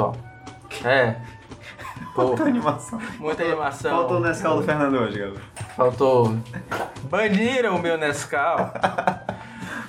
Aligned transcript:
pessoal. 0.00 0.16
É. 0.84 1.16
Muita 2.16 2.44
animação. 2.44 3.00
muita 3.18 3.42
animação. 3.42 3.98
Faltou 3.98 4.16
o 4.16 4.20
Nescau 4.20 4.56
do 4.58 4.62
Fernando 4.62 4.98
hoje, 4.98 5.18
galera. 5.18 5.40
Faltou. 5.76 6.36
Baniram 7.04 7.76
o 7.76 7.82
meu 7.82 7.98
Nescau. 7.98 8.72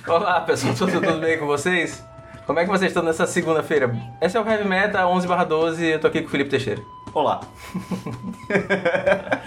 Olá, 0.06 0.40
pessoal. 0.42 0.74
Tudo, 0.74 1.00
tudo 1.00 1.20
bem 1.20 1.38
com 1.38 1.46
vocês? 1.46 2.04
Como 2.46 2.58
é 2.58 2.64
que 2.64 2.70
vocês 2.70 2.90
estão 2.90 3.02
nessa 3.02 3.26
segunda-feira? 3.26 3.94
Esse 4.20 4.36
é 4.36 4.40
o 4.40 4.48
Heavy 4.48 4.68
Meta 4.68 5.04
11/12 5.04 5.82
eu 5.82 6.00
tô 6.00 6.08
aqui 6.08 6.20
com 6.20 6.28
o 6.28 6.30
Felipe 6.30 6.50
Teixeira. 6.50 6.82
Olá. 7.14 7.40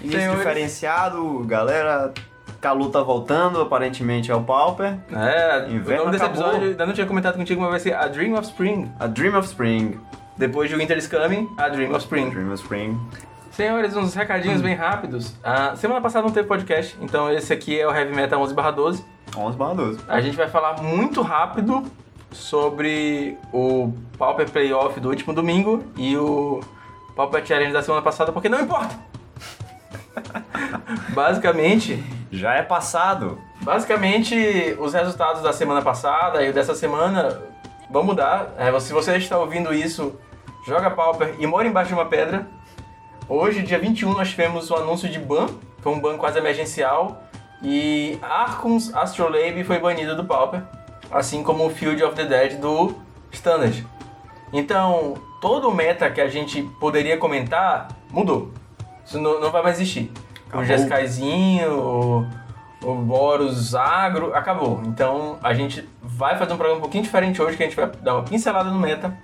Início 0.00 0.20
Senhores. 0.20 0.38
diferenciado, 0.38 1.44
galera. 1.46 2.12
Calu 2.64 2.88
tá 2.88 3.02
voltando, 3.02 3.60
aparentemente 3.60 4.30
é 4.30 4.34
o 4.34 4.40
Pauper. 4.42 4.96
É, 5.12 5.68
Inverno 5.68 6.04
o 6.04 6.06
nome 6.06 6.12
desse 6.12 6.24
acabou. 6.24 6.46
episódio, 6.46 6.68
ainda 6.70 6.86
não 6.86 6.94
tinha 6.94 7.06
comentado 7.06 7.36
contigo, 7.36 7.60
mas 7.60 7.70
vai 7.72 7.80
ser 7.80 7.94
A 7.94 8.08
Dream 8.08 8.32
of 8.32 8.46
Spring. 8.48 8.90
A 8.98 9.06
Dream 9.06 9.38
of 9.38 9.46
Spring. 9.46 10.00
Depois 10.38 10.70
de 10.70 10.76
Winter 10.76 10.96
is 10.96 11.06
Coming, 11.06 11.46
A 11.58 11.68
Dream 11.68 11.90
of 11.90 11.98
Spring. 11.98 12.30
Dream 12.30 12.50
of 12.50 12.62
Spring. 12.62 12.98
Senhores, 13.50 13.94
uns 13.94 14.14
recadinhos 14.14 14.62
bem 14.62 14.74
rápidos. 14.74 15.34
Ah, 15.44 15.76
semana 15.76 16.00
passada 16.00 16.26
não 16.26 16.32
teve 16.32 16.48
podcast, 16.48 16.96
então 17.02 17.30
esse 17.30 17.52
aqui 17.52 17.78
é 17.78 17.86
o 17.86 17.94
Heavy 17.94 18.16
Metal 18.16 18.40
11/12. 18.40 19.04
11 19.36 19.58
barra 19.58 19.74
12. 19.74 20.00
A 20.08 20.22
gente 20.22 20.34
vai 20.34 20.48
falar 20.48 20.80
muito 20.80 21.20
rápido 21.20 21.84
sobre 22.32 23.36
o 23.52 23.92
Pauper 24.16 24.50
Playoff 24.50 24.98
do 25.00 25.10
último 25.10 25.34
domingo 25.34 25.84
e 25.98 26.16
o 26.16 26.60
Pauper 27.14 27.44
Challenge 27.44 27.74
da 27.74 27.82
semana 27.82 28.00
passada, 28.00 28.32
porque 28.32 28.48
não 28.48 28.62
importa! 28.62 28.98
basicamente, 31.14 32.02
Já 32.34 32.54
é 32.54 32.62
passado. 32.62 33.38
basicamente, 33.60 34.76
os 34.80 34.92
resultados 34.92 35.40
da 35.40 35.52
semana 35.52 35.80
passada 35.80 36.42
e 36.42 36.52
dessa 36.52 36.74
semana 36.74 37.40
vão 37.88 38.02
mudar. 38.02 38.52
É, 38.58 38.78
se 38.80 38.92
você 38.92 39.16
está 39.16 39.38
ouvindo 39.38 39.72
isso, 39.72 40.18
joga 40.66 40.90
Pauper 40.90 41.36
e 41.38 41.46
mora 41.46 41.68
embaixo 41.68 41.88
de 41.88 41.94
uma 41.94 42.06
pedra. 42.06 42.48
Hoje, 43.28 43.62
dia 43.62 43.78
21, 43.78 44.12
nós 44.14 44.30
tivemos 44.30 44.68
o 44.68 44.74
anúncio 44.74 45.08
de 45.08 45.18
ban, 45.18 45.46
foi 45.80 45.92
um 45.92 46.00
ban 46.00 46.18
quase 46.18 46.36
emergencial, 46.38 47.22
e 47.62 48.18
Arkhams 48.20 48.92
Astrolabe 48.94 49.62
foi 49.62 49.78
banido 49.78 50.16
do 50.16 50.24
Pauper, 50.24 50.62
assim 51.12 51.42
como 51.42 51.64
o 51.64 51.70
Field 51.70 52.02
of 52.02 52.16
the 52.16 52.24
Dead 52.24 52.58
do 52.58 52.96
Standard. 53.30 53.86
Então, 54.52 55.14
todo 55.40 55.68
o 55.68 55.74
meta 55.74 56.10
que 56.10 56.20
a 56.20 56.28
gente 56.28 56.62
poderia 56.80 57.16
comentar 57.16 57.88
mudou. 58.10 58.50
Isso 59.06 59.20
não, 59.20 59.40
não 59.40 59.50
vai 59.52 59.62
mais 59.62 59.76
existir. 59.76 60.12
O 60.54 60.60
Acabou. 60.60 60.64
Jescaizinho, 60.64 61.78
o, 61.80 62.26
o 62.82 62.94
Boros 62.94 63.74
Agro, 63.74 64.34
acabou. 64.34 64.80
Então, 64.84 65.36
a 65.42 65.52
gente 65.52 65.88
vai 66.00 66.38
fazer 66.38 66.52
um 66.52 66.56
programa 66.56 66.78
um 66.78 66.82
pouquinho 66.82 67.02
diferente 67.02 67.42
hoje, 67.42 67.56
que 67.56 67.62
a 67.64 67.66
gente 67.66 67.76
vai 67.76 67.90
dar 68.00 68.14
uma 68.14 68.22
pincelada 68.22 68.70
no 68.70 68.78
meta, 68.78 69.16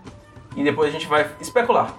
e 0.56 0.64
depois 0.64 0.88
a 0.88 0.92
gente 0.92 1.06
vai 1.06 1.26
especular. 1.40 1.94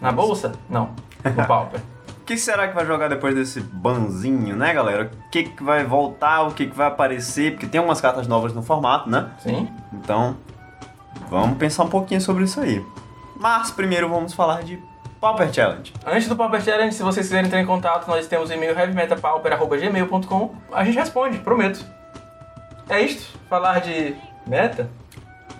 Na 0.00 0.10
bolsa? 0.10 0.52
Não. 0.68 0.90
No 1.24 1.44
Pauper. 1.46 1.80
O 2.20 2.24
que 2.28 2.36
será 2.36 2.68
que 2.68 2.74
vai 2.74 2.84
jogar 2.84 3.08
depois 3.08 3.34
desse 3.34 3.60
banzinho, 3.60 4.54
né, 4.56 4.74
galera? 4.74 5.04
O 5.04 5.30
que, 5.30 5.44
que 5.44 5.62
vai 5.62 5.84
voltar, 5.84 6.42
o 6.42 6.52
que, 6.52 6.66
que 6.66 6.76
vai 6.76 6.88
aparecer? 6.88 7.52
Porque 7.52 7.66
tem 7.66 7.80
umas 7.80 8.00
cartas 8.00 8.26
novas 8.26 8.52
no 8.52 8.62
formato, 8.62 9.08
né? 9.08 9.30
Sim? 9.38 9.68
Então, 9.92 10.36
vamos 11.30 11.56
pensar 11.56 11.84
um 11.84 11.88
pouquinho 11.88 12.20
sobre 12.20 12.44
isso 12.44 12.60
aí. 12.60 12.84
Mas 13.36 13.70
primeiro 13.70 14.08
vamos 14.08 14.34
falar 14.34 14.62
de 14.62 14.82
Pauper 15.20 15.52
Challenge. 15.52 15.92
Antes 16.06 16.28
do 16.28 16.36
Pauper 16.36 16.62
Challenge, 16.62 16.94
se 16.94 17.02
vocês 17.02 17.26
quiserem 17.26 17.46
entrar 17.46 17.60
em 17.60 17.66
contato, 17.66 18.06
nós 18.06 18.26
temos 18.28 18.50
o 18.50 18.52
e-mail 18.52 18.78
heavymetapauper.gmail.com. 18.78 20.54
A 20.72 20.84
gente 20.84 20.96
responde, 20.96 21.38
prometo. 21.38 21.84
É 22.88 23.00
isto? 23.00 23.36
Falar 23.48 23.80
de 23.80 24.14
meta? 24.46 24.88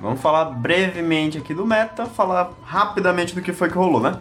Vamos 0.00 0.20
falar 0.20 0.44
brevemente 0.44 1.38
aqui 1.38 1.52
do 1.52 1.66
meta, 1.66 2.06
falar 2.06 2.52
rapidamente 2.62 3.34
do 3.34 3.42
que 3.42 3.52
foi 3.52 3.68
que 3.68 3.74
rolou, 3.74 4.00
né? 4.00 4.20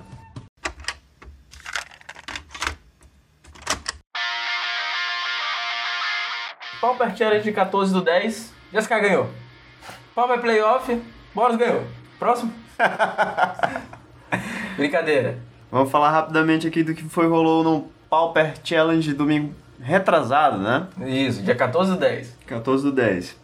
Pauper 6.82 7.16
Challenge 7.16 7.52
14 7.52 7.94
do 7.94 8.02
10. 8.02 8.54
Jessica 8.74 9.00
ganhou. 9.00 9.30
Pauper 10.16 10.42
Playoff, 10.42 11.00
Boros 11.34 11.58
ganhou. 11.58 11.84
Próximo? 12.18 12.52
Brincadeira. 14.78 15.40
Vamos 15.72 15.92
falar 15.92 16.12
rapidamente 16.12 16.68
aqui 16.68 16.84
do 16.84 16.94
que 16.94 17.04
foi 17.04 17.28
rolou 17.28 17.64
no 17.64 17.88
Pauper 18.10 18.54
Challenge 18.64 19.12
domingo 19.14 19.54
retrasado, 19.82 20.60
né? 20.60 20.88
Isso, 21.06 21.42
dia 21.42 21.56
14 21.56 21.92
do 21.92 21.98
10. 21.98 22.38
14 22.46 22.84
do 22.84 22.92
10. 22.92 23.36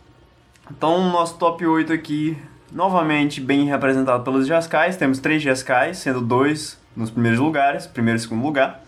Então, 0.71 1.09
nosso 1.11 1.37
top 1.37 1.65
8 1.65 1.91
aqui, 1.91 2.37
novamente 2.71 3.41
bem 3.41 3.65
representado 3.65 4.23
pelos 4.23 4.47
Jascais. 4.47 4.95
Temos 4.95 5.19
três 5.19 5.41
Jascais, 5.41 5.97
sendo 5.97 6.21
dois 6.21 6.79
nos 6.95 7.09
primeiros 7.09 7.39
lugares, 7.39 7.87
primeiro 7.87 8.17
e 8.17 8.21
segundo 8.21 8.43
lugar. 8.43 8.81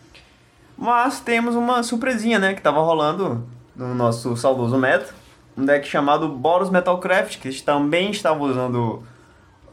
Mas 0.78 1.20
temos 1.20 1.56
uma 1.56 1.82
surpresinha, 1.84 2.38
né, 2.38 2.54
que 2.54 2.62
tava 2.62 2.80
rolando 2.80 3.44
no 3.76 3.94
nosso 3.96 4.38
saudoso 4.38 4.78
meta. 4.78 5.14
Um 5.58 5.66
deck 5.66 5.88
chamado 5.88 6.28
Boros 6.30 6.70
Metalcraft, 6.70 7.40
que 7.40 7.52
também 7.62 8.12
estava 8.12 8.44
usando 8.44 9.04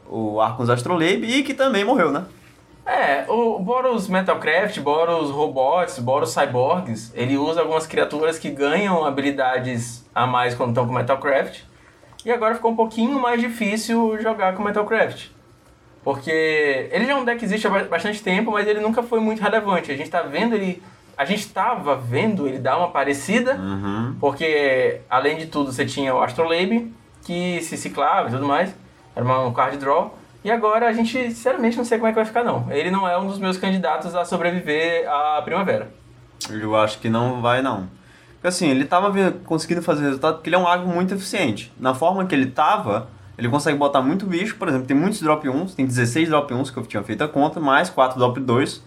o 0.09 0.41
Arcos 0.41 0.69
Astrolabe 0.69 1.25
e 1.25 1.43
que 1.43 1.53
também 1.53 1.83
morreu, 1.83 2.11
né? 2.11 2.25
É, 2.85 3.23
o 3.29 3.59
Boros 3.59 4.07
Metalcraft, 4.09 4.79
Boros 4.81 5.29
Robots, 5.31 5.99
Boros 5.99 6.31
Cyborgs, 6.33 7.11
ele 7.15 7.37
usa 7.37 7.61
algumas 7.61 7.87
criaturas 7.87 8.37
que 8.37 8.49
ganham 8.49 9.05
habilidades 9.05 10.05
a 10.13 10.27
mais 10.27 10.53
quando 10.53 10.69
estão 10.69 10.85
com 10.85 10.93
Metalcraft. 10.93 11.61
E 12.25 12.31
agora 12.31 12.55
ficou 12.55 12.71
um 12.71 12.75
pouquinho 12.75 13.19
mais 13.21 13.39
difícil 13.39 14.19
jogar 14.21 14.53
com 14.55 14.63
Metalcraft. 14.63 15.27
Porque 16.03 16.89
ele 16.91 17.05
já 17.05 17.13
é 17.13 17.15
um 17.15 17.23
deck 17.23 17.39
que 17.39 17.45
existe 17.45 17.65
há 17.65 17.69
ba- 17.69 17.83
bastante 17.83 18.21
tempo, 18.21 18.51
mas 18.51 18.67
ele 18.67 18.81
nunca 18.81 19.01
foi 19.01 19.19
muito 19.21 19.41
relevante. 19.41 19.91
A 19.91 19.95
gente 19.95 20.09
tá 20.09 20.21
vendo 20.21 20.53
ele. 20.55 20.83
A 21.17 21.23
gente 21.25 21.47
tava 21.49 21.95
vendo 21.95 22.47
ele 22.47 22.57
dar 22.59 22.77
uma 22.77 22.89
parecida, 22.89 23.53
Uhum. 23.55 24.15
porque 24.19 24.99
além 25.09 25.37
de 25.37 25.45
tudo 25.45 25.71
você 25.71 25.85
tinha 25.85 26.13
o 26.13 26.21
Astrolabe, 26.21 26.93
que 27.23 27.61
se 27.61 27.77
ciclava 27.77 28.27
e 28.27 28.31
tudo 28.31 28.45
mais. 28.45 28.75
Era 29.15 29.23
uma- 29.23 29.45
um 29.45 29.53
card 29.53 29.77
draw. 29.77 30.17
E 30.43 30.51
agora 30.51 30.87
a 30.87 30.93
gente, 30.93 31.11
sinceramente, 31.29 31.77
não 31.77 31.85
sei 31.85 31.97
como 31.97 32.07
é 32.07 32.11
que 32.11 32.15
vai 32.15 32.25
ficar, 32.25 32.43
não. 32.43 32.69
Ele 32.69 32.91
não 32.91 33.07
é 33.07 33.17
um 33.17 33.27
dos 33.27 33.39
meus 33.39 33.57
candidatos 33.57 34.13
a 34.13 34.25
sobreviver 34.25 35.09
à 35.09 35.41
primavera. 35.41 35.89
Eu 36.49 36.75
acho 36.75 36.99
que 36.99 37.09
não 37.09 37.41
vai, 37.41 37.61
não. 37.61 37.87
Porque 38.33 38.47
assim, 38.47 38.67
ele 38.67 38.83
tava 38.83 39.31
conseguindo 39.45 39.81
fazer 39.81 40.03
resultado 40.03 40.35
porque 40.35 40.49
ele 40.49 40.57
é 40.57 40.59
um 40.59 40.67
agro 40.67 40.87
muito 40.87 41.13
eficiente. 41.13 41.71
Na 41.79 41.93
forma 41.93 42.25
que 42.25 42.35
ele 42.35 42.47
tava, 42.47 43.07
ele 43.37 43.47
consegue 43.47 43.77
botar 43.77 44.01
muito 44.01 44.25
bicho. 44.25 44.57
Por 44.57 44.67
exemplo, 44.67 44.85
tem 44.85 44.97
muitos 44.97 45.21
drop 45.21 45.47
1s, 45.47 45.75
tem 45.75 45.85
16 45.85 46.27
drop 46.27 46.53
1s 46.53 46.73
que 46.73 46.77
eu 46.77 46.85
tinha 46.85 47.01
feito 47.03 47.23
a 47.23 47.27
conta, 47.29 47.61
mais 47.61 47.89
4 47.89 48.19
drop 48.19 48.37
2, 48.37 48.83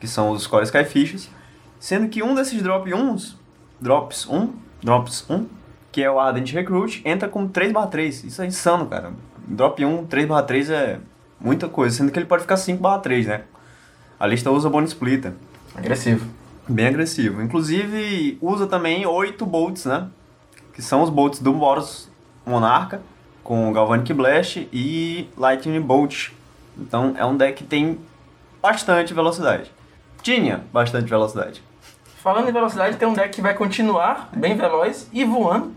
que 0.00 0.08
são 0.08 0.30
os 0.30 0.46
Core 0.46 0.64
Skyfishes. 0.64 1.30
Sendo 1.78 2.08
que 2.08 2.22
um 2.22 2.34
desses 2.34 2.62
drop 2.62 2.90
1s, 2.90 3.34
drops 3.78 4.26
1, 4.26 4.50
drops 4.82 5.26
1, 5.28 5.46
que 5.92 6.02
é 6.02 6.10
o 6.10 6.18
Ardent 6.18 6.50
Recruit, 6.52 7.02
entra 7.04 7.28
com 7.28 7.46
3/3. 7.46 8.24
Isso 8.24 8.40
é 8.40 8.46
insano, 8.46 8.86
cara. 8.86 9.12
Drop 9.50 9.84
1, 9.84 10.06
3/3 10.06 10.70
é 10.70 11.00
muita 11.40 11.68
coisa, 11.68 11.96
sendo 11.96 12.12
que 12.12 12.18
ele 12.18 12.26
pode 12.26 12.42
ficar 12.42 12.56
5/3, 12.56 13.26
né? 13.26 13.42
A 14.18 14.26
lista 14.26 14.50
usa 14.50 14.70
Bone 14.70 14.86
Splitter. 14.86 15.32
Agressivo. 15.74 16.24
Bem 16.68 16.86
agressivo. 16.86 17.42
Inclusive, 17.42 18.38
usa 18.40 18.68
também 18.68 19.04
oito 19.06 19.44
bolts, 19.44 19.86
né? 19.86 20.06
Que 20.72 20.80
são 20.80 21.02
os 21.02 21.10
bolts 21.10 21.40
do 21.40 21.52
Boros 21.52 22.08
Monarca, 22.46 23.02
com 23.42 23.72
Galvanic 23.72 24.12
Blast 24.12 24.68
e 24.72 25.28
Lightning 25.36 25.80
Bolt. 25.80 26.28
Então, 26.78 27.14
é 27.18 27.26
um 27.26 27.36
deck 27.36 27.64
que 27.64 27.68
tem 27.68 27.98
bastante 28.62 29.12
velocidade. 29.12 29.72
Tinha 30.22 30.64
bastante 30.72 31.10
velocidade. 31.10 31.60
Falando 32.22 32.48
em 32.48 32.52
velocidade, 32.52 32.96
tem 32.96 33.08
um 33.08 33.14
deck 33.14 33.30
que 33.30 33.42
vai 33.42 33.54
continuar 33.54 34.28
bem 34.36 34.56
veloz 34.56 35.08
e 35.12 35.24
voando, 35.24 35.72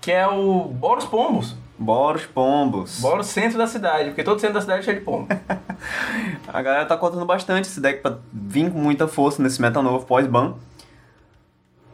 que 0.00 0.10
é 0.10 0.26
o 0.26 0.64
Boros 0.64 1.04
Pombos. 1.04 1.54
Boros 1.78 2.26
Pombos. 2.26 3.00
Boros 3.00 3.26
centro 3.26 3.58
da 3.58 3.66
cidade, 3.66 4.10
porque 4.10 4.22
todo 4.22 4.40
centro 4.40 4.54
da 4.54 4.60
cidade 4.60 4.80
é 4.80 4.82
cheio 4.82 4.98
de 4.98 5.04
pombo. 5.04 5.28
A 6.46 6.62
galera 6.62 6.84
tá 6.84 6.96
contando 6.96 7.24
bastante 7.24 7.68
esse 7.68 7.80
deck 7.80 8.00
pra 8.00 8.18
vir 8.32 8.70
com 8.70 8.78
muita 8.78 9.08
força 9.08 9.42
nesse 9.42 9.60
meta 9.60 9.82
novo 9.82 10.06
pós-ban. 10.06 10.54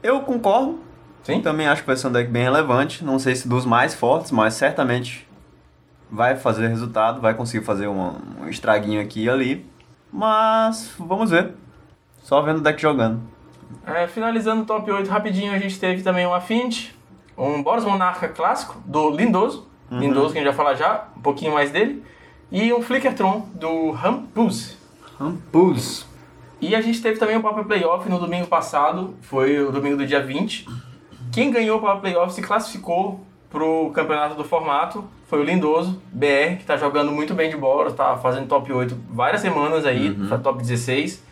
Eu 0.03 0.21
concordo. 0.21 0.81
Sim? 1.23 1.41
Também 1.41 1.67
acho 1.67 1.83
que 1.83 1.87
vai 1.87 1.97
ser 1.97 2.09
um 2.09 2.13
deck 2.13 2.31
bem 2.31 2.43
relevante. 2.43 3.05
Não 3.05 3.19
sei 3.19 3.35
se 3.35 3.49
dos 3.49 3.65
mais 3.65 3.95
fortes, 3.95 4.31
mas 4.31 4.55
certamente 4.55 5.29
vai 6.11 6.37
fazer 6.37 6.69
resultado, 6.69 7.21
vai 7.21 7.35
conseguir 7.35 7.65
fazer 7.65 7.87
um, 7.87 8.15
um 8.41 8.49
estraguinho 8.49 9.01
aqui 9.01 9.25
e 9.25 9.31
ali. 9.31 9.67
Mas 10.13 10.93
vamos 10.99 11.31
ver. 11.31 11.55
Só 12.23 12.41
vendo 12.43 12.59
o 12.59 12.63
deck 12.63 12.81
jogando. 12.81 13.21
É, 13.87 14.07
finalizando 14.07 14.63
o 14.63 14.67
top 14.67 14.91
8 14.91 15.09
rapidinho, 15.11 15.53
a 15.53 15.59
gente 15.59 15.79
teve 15.79 16.03
também 16.03 16.27
um 16.27 16.33
Affinity, 16.33 16.95
um 17.39 17.63
Boros 17.63 17.85
Monarca 17.85 18.29
clássico 18.29 18.77
do 18.85 19.11
Lindoso. 19.11 19.67
Lindoso, 19.91 20.33
que 20.33 20.39
a 20.39 20.43
gente 20.43 20.55
vai 20.55 20.57
falar 20.57 20.75
já, 20.75 21.09
um 21.17 21.21
pouquinho 21.23 21.53
mais 21.55 21.71
dele. 21.71 22.03
E 22.53 22.73
um 22.75 22.83
Flickertron 22.83 23.47
do 23.55 23.91
Rampus. 23.93 24.77
Rampus. 25.19 26.07
E 26.61 26.75
a 26.75 26.81
gente 26.81 27.01
teve 27.01 27.19
também 27.19 27.37
o 27.37 27.41
Papa 27.43 27.63
Playoff 27.65 28.09
no 28.09 28.19
domingo 28.19 28.47
passado, 28.49 29.15
foi 29.23 29.61
o 29.63 29.71
domingo 29.71 29.97
do 29.97 30.07
dia 30.07 30.21
20. 30.23 30.67
Quem 31.33 31.51
ganhou 31.51 31.79
o 31.79 31.81
Papa 31.81 32.01
Playoff 32.01 32.33
se 32.35 32.43
classificou 32.43 33.25
pro 33.51 33.91
campeonato 33.95 34.35
do 34.35 34.45
formato. 34.45 35.05
foi 35.27 35.41
o 35.41 35.45
Lindoso, 35.45 36.01
BR, 36.11 36.57
que 36.59 36.65
tá 36.65 36.75
jogando 36.79 37.13
muito 37.13 37.35
bem 37.35 37.51
de 37.51 37.57
bola, 37.57 37.91
tá 37.93 38.17
fazendo 38.17 38.47
top 38.49 38.73
8 38.73 38.97
várias 39.11 39.43
semanas 39.43 39.85
aí, 39.85 40.09
Uhum. 40.09 40.27
tá 40.27 40.39
top 40.39 40.59
16. 40.63 41.23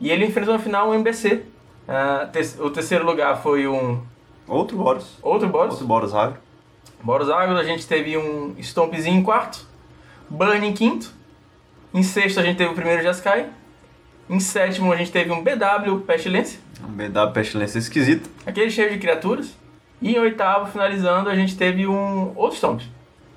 E 0.00 0.10
ele 0.10 0.24
enfrentou 0.24 0.54
na 0.54 0.58
final 0.58 0.88
um 0.88 0.94
MBC. 0.94 1.42
Ah, 1.86 2.26
te- 2.32 2.58
o 2.62 2.70
terceiro 2.70 3.04
lugar 3.04 3.36
foi 3.42 3.66
um 3.68 4.00
Outro 4.46 4.76
Boros. 4.76 5.18
outro 5.22 5.48
Boros. 5.48 5.72
Outro 5.72 5.86
Boros 5.86 6.14
Agro. 6.14 6.38
Boros 7.02 7.28
Águas, 7.28 7.58
a 7.58 7.64
gente 7.64 7.86
teve 7.86 8.16
um 8.16 8.54
Stompzinho 8.58 9.18
em 9.18 9.22
quarto, 9.22 9.66
Burn 10.28 10.66
em 10.66 10.72
quinto, 10.72 11.12
em 11.92 12.02
sexto 12.02 12.40
a 12.40 12.42
gente 12.42 12.56
teve 12.56 12.70
o 12.70 12.74
primeiro 12.74 13.02
Jaskai, 13.02 13.50
em 14.28 14.40
sétimo 14.40 14.90
a 14.90 14.96
gente 14.96 15.12
teve 15.12 15.30
um 15.30 15.42
BW 15.42 15.98
Pestilência, 16.06 16.58
Um 16.82 16.92
BW 16.92 17.32
Pestilência 17.34 17.78
esquisito. 17.78 18.30
aquele 18.46 18.70
cheio 18.70 18.90
de 18.90 18.98
criaturas, 18.98 19.54
e 20.00 20.14
em 20.14 20.18
oitavo, 20.18 20.70
finalizando, 20.70 21.28
a 21.28 21.34
gente 21.34 21.56
teve 21.56 21.86
um 21.86 22.32
outro 22.36 22.56
Stomp. 22.56 22.80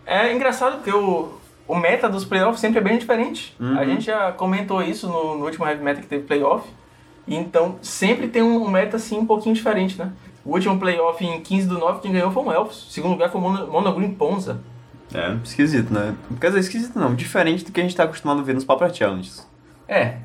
É 0.05 0.33
engraçado 0.33 0.75
porque 0.75 0.91
o, 0.91 1.37
o 1.67 1.75
meta 1.75 2.09
dos 2.09 2.23
playoffs 2.23 2.61
sempre 2.61 2.79
é 2.79 2.81
bem 2.81 2.97
diferente. 2.97 3.55
Uhum. 3.59 3.77
A 3.77 3.85
gente 3.85 4.05
já 4.05 4.31
comentou 4.31 4.81
isso 4.81 5.07
no, 5.07 5.37
no 5.37 5.45
último 5.45 5.65
Heavy 5.67 5.83
Meta 5.83 6.01
que 6.01 6.07
teve 6.07 6.23
playoff, 6.23 6.67
então 7.27 7.77
sempre 7.81 8.29
tem 8.29 8.41
um 8.41 8.69
meta 8.69 8.95
assim 8.95 9.17
um 9.17 9.25
pouquinho 9.25 9.53
diferente, 9.53 9.97
né? 9.99 10.11
O 10.47 10.51
último 10.53 10.79
playoff 10.79 11.23
em 11.25 11.41
15 11.41 11.67
do 11.67 11.77
9, 11.77 11.99
quem 11.99 12.13
ganhou 12.13 12.31
foi 12.31 12.41
um 12.41 12.51
Elfos. 12.53 12.87
Segundo 12.89 13.11
lugar 13.11 13.29
foi 13.29 13.41
o 13.41 13.43
Mono, 13.43 13.93
Green 13.93 14.13
Ponza. 14.13 14.61
É, 15.13 15.33
esquisito, 15.43 15.93
né? 15.93 16.15
Quer 16.39 16.47
dizer, 16.47 16.59
esquisito 16.61 16.97
não. 16.97 17.13
Diferente 17.13 17.65
do 17.65 17.71
que 17.73 17.81
a 17.81 17.83
gente 17.83 17.95
tá 17.95 18.03
acostumado 18.03 18.39
a 18.39 18.43
ver 18.43 18.53
nos 18.55 18.63
Pauper 18.63 18.93
Challenges. 18.93 19.45
É. 19.89 20.19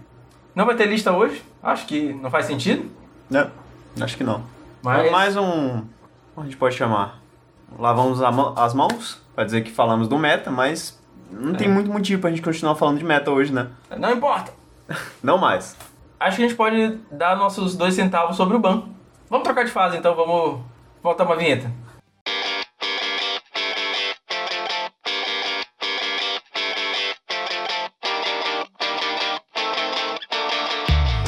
Não 0.55 0.65
vai 0.65 0.77
ter 0.77 0.87
lista 0.87 1.11
hoje? 1.13 1.43
Acho 1.61 1.87
que 1.87 2.13
não 2.15 2.31
faz 2.31 2.47
sentido. 2.47 2.89
Né? 3.29 3.51
Acho 4.01 4.17
que 4.17 4.23
não. 4.23 4.43
Mas- 4.81 5.07
É 5.07 5.11
mais 5.11 5.37
um. 5.37 5.83
Como 6.35 6.39
a 6.39 6.45
gente 6.45 6.57
pode 6.57 6.77
chamar? 6.77 7.21
Lavamos 7.77 8.21
as 8.23 8.75
mãos 8.75 9.21
pra 9.35 9.43
dizer 9.45 9.63
que 9.63 9.73
falamos 9.73 10.07
do 10.07 10.17
meta, 10.19 10.51
mas 10.53 11.01
não 11.33 11.55
tem 11.55 11.69
muito 11.69 11.91
motivo 11.91 12.21
pra 12.21 12.31
gente 12.31 12.43
continuar 12.43 12.75
falando 12.77 12.99
de 12.99 13.05
meta 13.05 13.31
hoje, 13.31 13.53
né? 13.53 13.69
Não 13.99 14.13
importa. 14.13 14.53
Não 15.23 15.37
mais. 15.39 15.77
Acho 16.21 16.37
que 16.37 16.45
a 16.45 16.47
gente 16.49 16.57
pode 16.57 16.99
dar 17.11 17.37
nossos 17.37 17.75
dois 17.77 17.95
centavos 17.95 18.37
sobre 18.37 18.57
o 18.57 18.61
ban. 18.61 18.85
Vamos 19.33 19.45
trocar 19.45 19.65
de 19.65 19.71
fase 19.71 19.97
então, 19.97 20.15
vamos 20.15 20.61
voltar 21.03 21.25
uma 21.25 21.35
vinheta. 21.35 21.73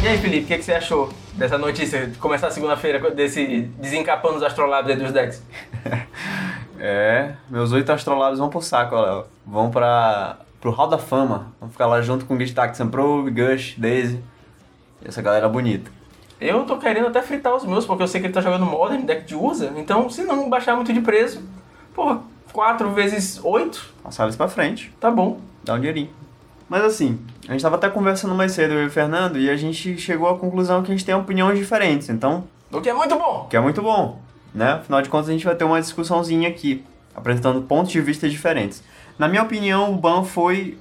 E 0.03 0.07
aí, 0.07 0.19
Felipe, 0.19 0.45
o 0.45 0.47
que, 0.49 0.59
que 0.59 0.63
você 0.63 0.75
achou 0.75 1.09
dessa 1.33 1.57
notícia 1.57 2.07
de 2.07 2.19
começar 2.19 2.51
segunda-feira 2.51 3.11
desse 3.11 3.63
desencapando 3.79 4.37
os 4.37 4.43
astrolábios 4.43 4.99
aí 4.99 5.03
dos 5.03 5.11
decks? 5.11 5.43
É, 6.87 7.33
meus 7.49 7.73
oito 7.73 7.91
astrolábios 7.91 8.39
vão 8.39 8.51
pro 8.51 8.61
saco, 8.61 8.95
Léo. 8.95 9.25
Vão 9.47 9.71
pra, 9.71 10.37
pro 10.61 10.71
Hall 10.71 10.89
da 10.89 10.99
Fama. 10.99 11.51
Vão 11.59 11.71
ficar 11.71 11.87
lá 11.87 12.03
junto 12.03 12.27
com 12.27 12.39
Gitax 12.39 12.79
Probe, 12.91 13.31
Gush, 13.31 13.77
Daisy. 13.79 14.23
Essa 15.03 15.23
galera 15.23 15.49
bonita. 15.49 15.91
Eu 16.41 16.65
tô 16.65 16.77
querendo 16.77 17.07
até 17.09 17.23
fritar 17.23 17.55
os 17.55 17.65
meus, 17.65 17.87
porque 17.87 18.03
eu 18.03 18.09
sei 18.09 18.21
que 18.21 18.27
ele 18.27 18.35
tá 18.35 18.41
jogando 18.41 18.67
Modern, 18.67 19.03
deck 19.05 19.25
de 19.25 19.35
usa. 19.35 19.73
Então, 19.77 20.11
se 20.11 20.23
não 20.25 20.49
baixar 20.51 20.77
muito 20.77 20.93
de 20.93 21.01
preço, 21.01 21.43
porra, 21.95 22.21
4 22.53 22.91
vezes 22.91 23.41
8, 23.43 23.95
Passar 24.03 24.25
eles 24.25 24.37
pra 24.37 24.49
frente. 24.49 24.93
tá 25.01 25.11
bom. 25.11 25.39
Dá 25.63 25.75
um 25.75 25.79
dinheirinho. 25.79 26.11
Mas 26.69 26.83
assim, 26.83 27.19
a 27.49 27.53
gente 27.53 27.63
tava 27.63 27.77
até 27.77 27.89
conversando 27.89 28.35
mais 28.35 28.53
cedo, 28.53 28.75
eu 28.75 28.83
e 28.85 28.87
o 28.87 28.91
Fernando, 28.91 29.39
e 29.39 29.49
a 29.51 29.57
gente 29.57 29.97
chegou 29.99 30.29
à 30.29 30.37
conclusão 30.39 30.83
que 30.83 30.91
a 30.91 30.95
gente 30.95 31.05
tem 31.05 31.15
opiniões 31.15 31.59
diferentes. 31.59 32.09
Então, 32.09 32.45
O 32.73 32.81
que 32.81 32.89
é 32.91 32.95
muito 32.95 33.17
bom. 33.17 33.47
que 33.49 33.57
é 33.57 33.61
muito 33.61 33.81
bom, 33.83 34.19
né? 34.55 34.73
Afinal 34.73 35.01
de 35.03 35.09
contas, 35.09 35.29
a 35.29 35.33
gente 35.33 35.45
vai 35.45 35.55
ter 35.55 35.65
uma 35.65 35.81
discussãozinha 35.81 36.49
aqui, 36.49 36.85
apresentando 37.15 37.63
pontos 37.63 37.93
de 37.93 38.01
vista 38.01 38.29
diferentes. 38.29 38.83
Na 39.19 39.29
minha 39.29 39.43
opinião, 39.43 39.93
o 39.93 39.97
ban 39.97 40.25
foi, 40.25 40.77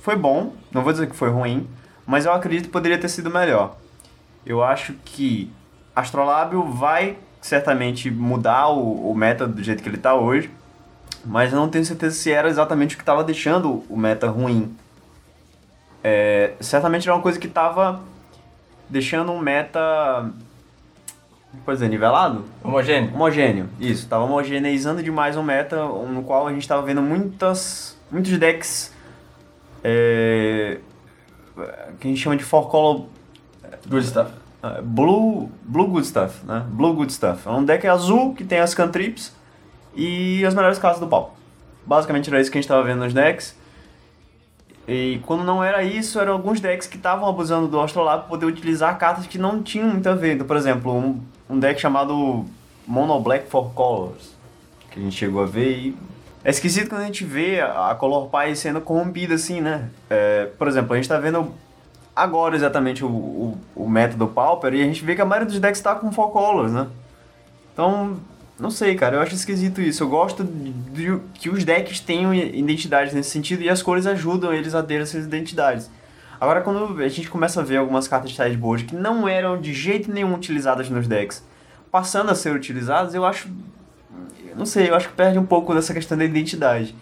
foi 0.00 0.16
bom, 0.16 0.52
não 0.72 0.82
vou 0.82 0.92
dizer 0.92 1.08
que 1.08 1.16
foi 1.16 1.30
ruim, 1.30 1.66
mas 2.06 2.26
eu 2.26 2.32
acredito 2.32 2.66
que 2.66 2.70
poderia 2.72 2.98
ter 2.98 3.08
sido 3.08 3.30
melhor. 3.30 3.76
Eu 4.48 4.64
acho 4.64 4.94
que 5.04 5.52
Astrolábio 5.94 6.64
vai 6.64 7.18
certamente 7.38 8.10
mudar 8.10 8.68
o, 8.68 9.10
o 9.10 9.14
meta 9.14 9.46
do 9.46 9.62
jeito 9.62 9.82
que 9.82 9.88
ele 9.90 9.98
tá 9.98 10.14
hoje, 10.14 10.50
mas 11.22 11.52
eu 11.52 11.58
não 11.58 11.68
tenho 11.68 11.84
certeza 11.84 12.16
se 12.16 12.32
era 12.32 12.48
exatamente 12.48 12.94
o 12.94 12.96
que 12.96 13.02
estava 13.02 13.22
deixando 13.22 13.84
o 13.90 13.96
meta 13.96 14.26
ruim. 14.26 14.74
É, 16.02 16.54
certamente 16.60 17.06
era 17.06 17.14
uma 17.14 17.20
coisa 17.20 17.38
que 17.38 17.46
estava 17.46 18.00
deixando 18.88 19.32
um 19.32 19.38
meta, 19.38 20.30
pode 21.66 21.76
dizer, 21.76 21.90
nivelado? 21.90 22.46
Homogêneo. 22.64 23.14
Homogêneo, 23.14 23.68
isso. 23.78 24.08
Tava 24.08 24.24
homogeneizando 24.24 25.02
demais 25.02 25.36
um 25.36 25.42
meta 25.42 25.76
no 25.84 26.22
qual 26.22 26.46
a 26.46 26.52
gente 26.54 26.66
tava 26.66 26.80
vendo 26.80 27.02
muitas, 27.02 27.98
muitos 28.10 28.32
decks 28.38 28.94
é, 29.84 30.78
que 32.00 32.08
a 32.08 32.10
gente 32.10 32.18
chama 32.22 32.36
de 32.36 32.44
four 32.44 32.68
color 32.68 33.17
Good 33.88 34.06
stuff. 34.06 34.32
é, 34.62 34.82
blue, 34.82 35.50
blue 35.62 35.86
good 35.86 36.06
stuff, 36.06 36.44
né? 36.44 36.64
Blue 36.68 36.94
good 36.94 37.12
stuff. 37.12 37.46
É 37.46 37.50
um 37.50 37.64
deck 37.64 37.86
azul 37.86 38.34
que 38.34 38.44
tem 38.44 38.58
as 38.58 38.74
cantrips 38.74 39.34
e 39.94 40.44
as 40.44 40.54
melhores 40.54 40.78
cartas 40.78 41.00
do 41.00 41.06
pau. 41.06 41.36
Basicamente 41.86 42.28
era 42.28 42.40
isso 42.40 42.50
que 42.50 42.58
a 42.58 42.60
gente 42.60 42.68
tava 42.68 42.82
vendo 42.82 42.98
nos 42.98 43.14
decks. 43.14 43.56
E 44.86 45.20
quando 45.26 45.44
não 45.44 45.62
era 45.62 45.82
isso, 45.82 46.18
eram 46.18 46.32
alguns 46.32 46.60
decks 46.60 46.86
que 46.86 46.96
estavam 46.96 47.28
abusando 47.28 47.68
do 47.68 47.78
Astrolabe 47.78 48.22
para 48.22 48.30
poder 48.30 48.46
utilizar 48.46 48.96
cartas 48.98 49.26
que 49.26 49.36
não 49.36 49.62
tinham 49.62 49.88
muito 49.88 50.08
a 50.08 50.14
ver. 50.14 50.34
Então, 50.34 50.46
por 50.46 50.56
exemplo, 50.56 50.92
um, 50.92 51.20
um 51.48 51.58
deck 51.58 51.78
chamado 51.78 52.46
Mono 52.86 53.20
Black 53.20 53.50
for 53.50 53.70
Colors, 53.74 54.34
que 54.90 54.98
a 54.98 55.02
gente 55.02 55.14
chegou 55.14 55.42
a 55.42 55.46
ver 55.46 55.76
e... 55.76 55.96
É 56.42 56.50
esquisito 56.50 56.88
quando 56.88 57.02
a 57.02 57.04
gente 57.04 57.24
vê 57.24 57.60
a 57.60 57.94
Color 57.98 58.30
Pie 58.30 58.56
sendo 58.56 58.80
corrompida 58.80 59.34
assim, 59.34 59.60
né? 59.60 59.90
É, 60.08 60.46
por 60.56 60.68
exemplo, 60.68 60.94
a 60.94 60.96
gente 60.96 61.08
tá 61.08 61.18
vendo 61.18 61.52
agora 62.22 62.56
exatamente 62.56 63.04
o, 63.04 63.08
o, 63.08 63.58
o 63.76 63.88
método 63.88 64.26
Pauper 64.26 64.74
e 64.74 64.82
a 64.82 64.84
gente 64.84 65.04
vê 65.04 65.14
que 65.14 65.20
a 65.22 65.24
maioria 65.24 65.46
dos 65.50 65.58
decks 65.60 65.80
tá 65.80 65.94
com 65.94 66.10
Four 66.12 66.30
Colors, 66.30 66.72
né? 66.72 66.86
Então, 67.72 68.16
não 68.58 68.70
sei, 68.70 68.94
cara, 68.96 69.16
eu 69.16 69.20
acho 69.20 69.34
esquisito 69.34 69.80
isso. 69.80 70.02
Eu 70.02 70.08
gosto 70.08 70.42
de, 70.44 70.72
de- 70.72 71.20
que 71.34 71.48
os 71.48 71.64
decks 71.64 72.00
tenham 72.00 72.34
identidades 72.34 73.14
nesse 73.14 73.30
sentido 73.30 73.62
e 73.62 73.68
as 73.70 73.82
cores 73.82 74.06
ajudam 74.06 74.52
eles 74.52 74.74
a 74.74 74.82
ter 74.82 75.00
essas 75.00 75.24
identidades. 75.24 75.88
Agora, 76.40 76.60
quando 76.60 77.00
a 77.00 77.08
gente 77.08 77.28
começa 77.30 77.60
a 77.60 77.64
ver 77.64 77.76
algumas 77.76 78.06
cartas 78.08 78.30
de 78.30 78.36
sideboard 78.36 78.84
que 78.84 78.94
não 78.94 79.28
eram 79.28 79.60
de 79.60 79.72
jeito 79.72 80.10
nenhum 80.10 80.34
utilizadas 80.34 80.88
nos 80.90 81.06
decks, 81.08 81.44
passando 81.90 82.30
a 82.30 82.34
ser 82.34 82.54
utilizadas, 82.54 83.14
eu 83.14 83.24
acho. 83.24 83.48
Não 84.56 84.66
sei, 84.66 84.88
eu 84.90 84.94
acho 84.94 85.08
que 85.08 85.14
perde 85.14 85.38
um 85.38 85.46
pouco 85.46 85.72
dessa 85.74 85.94
questão 85.94 86.18
da 86.18 86.24
identidade. 86.24 86.94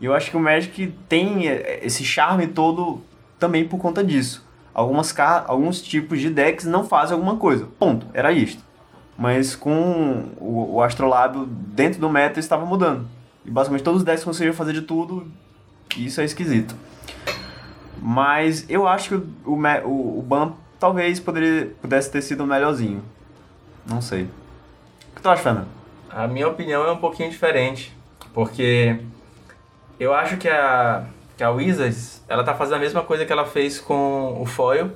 E 0.00 0.04
eu 0.04 0.14
acho 0.14 0.30
que 0.30 0.36
o 0.36 0.40
Magic 0.40 0.92
tem 1.08 1.48
eh, 1.48 1.80
esse 1.82 2.04
charme 2.04 2.46
todo 2.46 3.00
também 3.38 3.66
por 3.66 3.78
conta 3.78 4.02
disso. 4.02 4.44
Algumas 4.78 5.12
alguns 5.48 5.82
tipos 5.82 6.20
de 6.20 6.30
decks 6.30 6.64
não 6.64 6.84
fazem 6.84 7.14
alguma 7.14 7.36
coisa. 7.36 7.66
Ponto. 7.80 8.06
Era 8.14 8.30
isto. 8.30 8.62
Mas 9.16 9.56
com 9.56 10.28
o, 10.36 10.74
o 10.76 10.82
Astrolábio 10.82 11.46
dentro 11.46 12.00
do 12.00 12.08
meta 12.08 12.38
estava 12.38 12.64
mudando. 12.64 13.04
E 13.44 13.50
basicamente 13.50 13.82
todos 13.82 14.02
os 14.02 14.04
decks 14.04 14.22
conseguiam 14.22 14.54
fazer 14.54 14.72
de 14.72 14.82
tudo. 14.82 15.26
E 15.96 16.06
isso 16.06 16.20
é 16.20 16.24
esquisito. 16.24 16.76
Mas 18.00 18.70
eu 18.70 18.86
acho 18.86 19.08
que 19.08 19.14
o, 19.44 19.54
o, 19.84 20.18
o, 20.20 20.22
Ban 20.22 20.52
talvez 20.78 21.18
poderia, 21.18 21.74
pudesse 21.82 22.08
ter 22.12 22.22
sido 22.22 22.46
melhorzinho. 22.46 23.02
Não 23.84 24.00
sei. 24.00 24.30
O 25.10 25.16
que 25.16 25.20
tu 25.20 25.28
acha, 25.28 25.42
Fernando? 25.42 25.66
A 26.08 26.28
minha 26.28 26.46
opinião 26.46 26.86
é 26.86 26.92
um 26.92 26.98
pouquinho 26.98 27.30
diferente, 27.30 27.92
porque 28.32 29.00
eu 29.98 30.14
acho 30.14 30.36
que 30.36 30.48
a, 30.48 31.04
que 31.38 31.44
a 31.44 31.50
Wizards, 31.50 32.20
ela 32.28 32.42
tá 32.42 32.52
fazendo 32.52 32.74
a 32.74 32.80
mesma 32.80 33.02
coisa 33.02 33.24
que 33.24 33.32
ela 33.32 33.46
fez 33.46 33.78
com 33.80 34.42
o 34.42 34.44
Foil, 34.44 34.90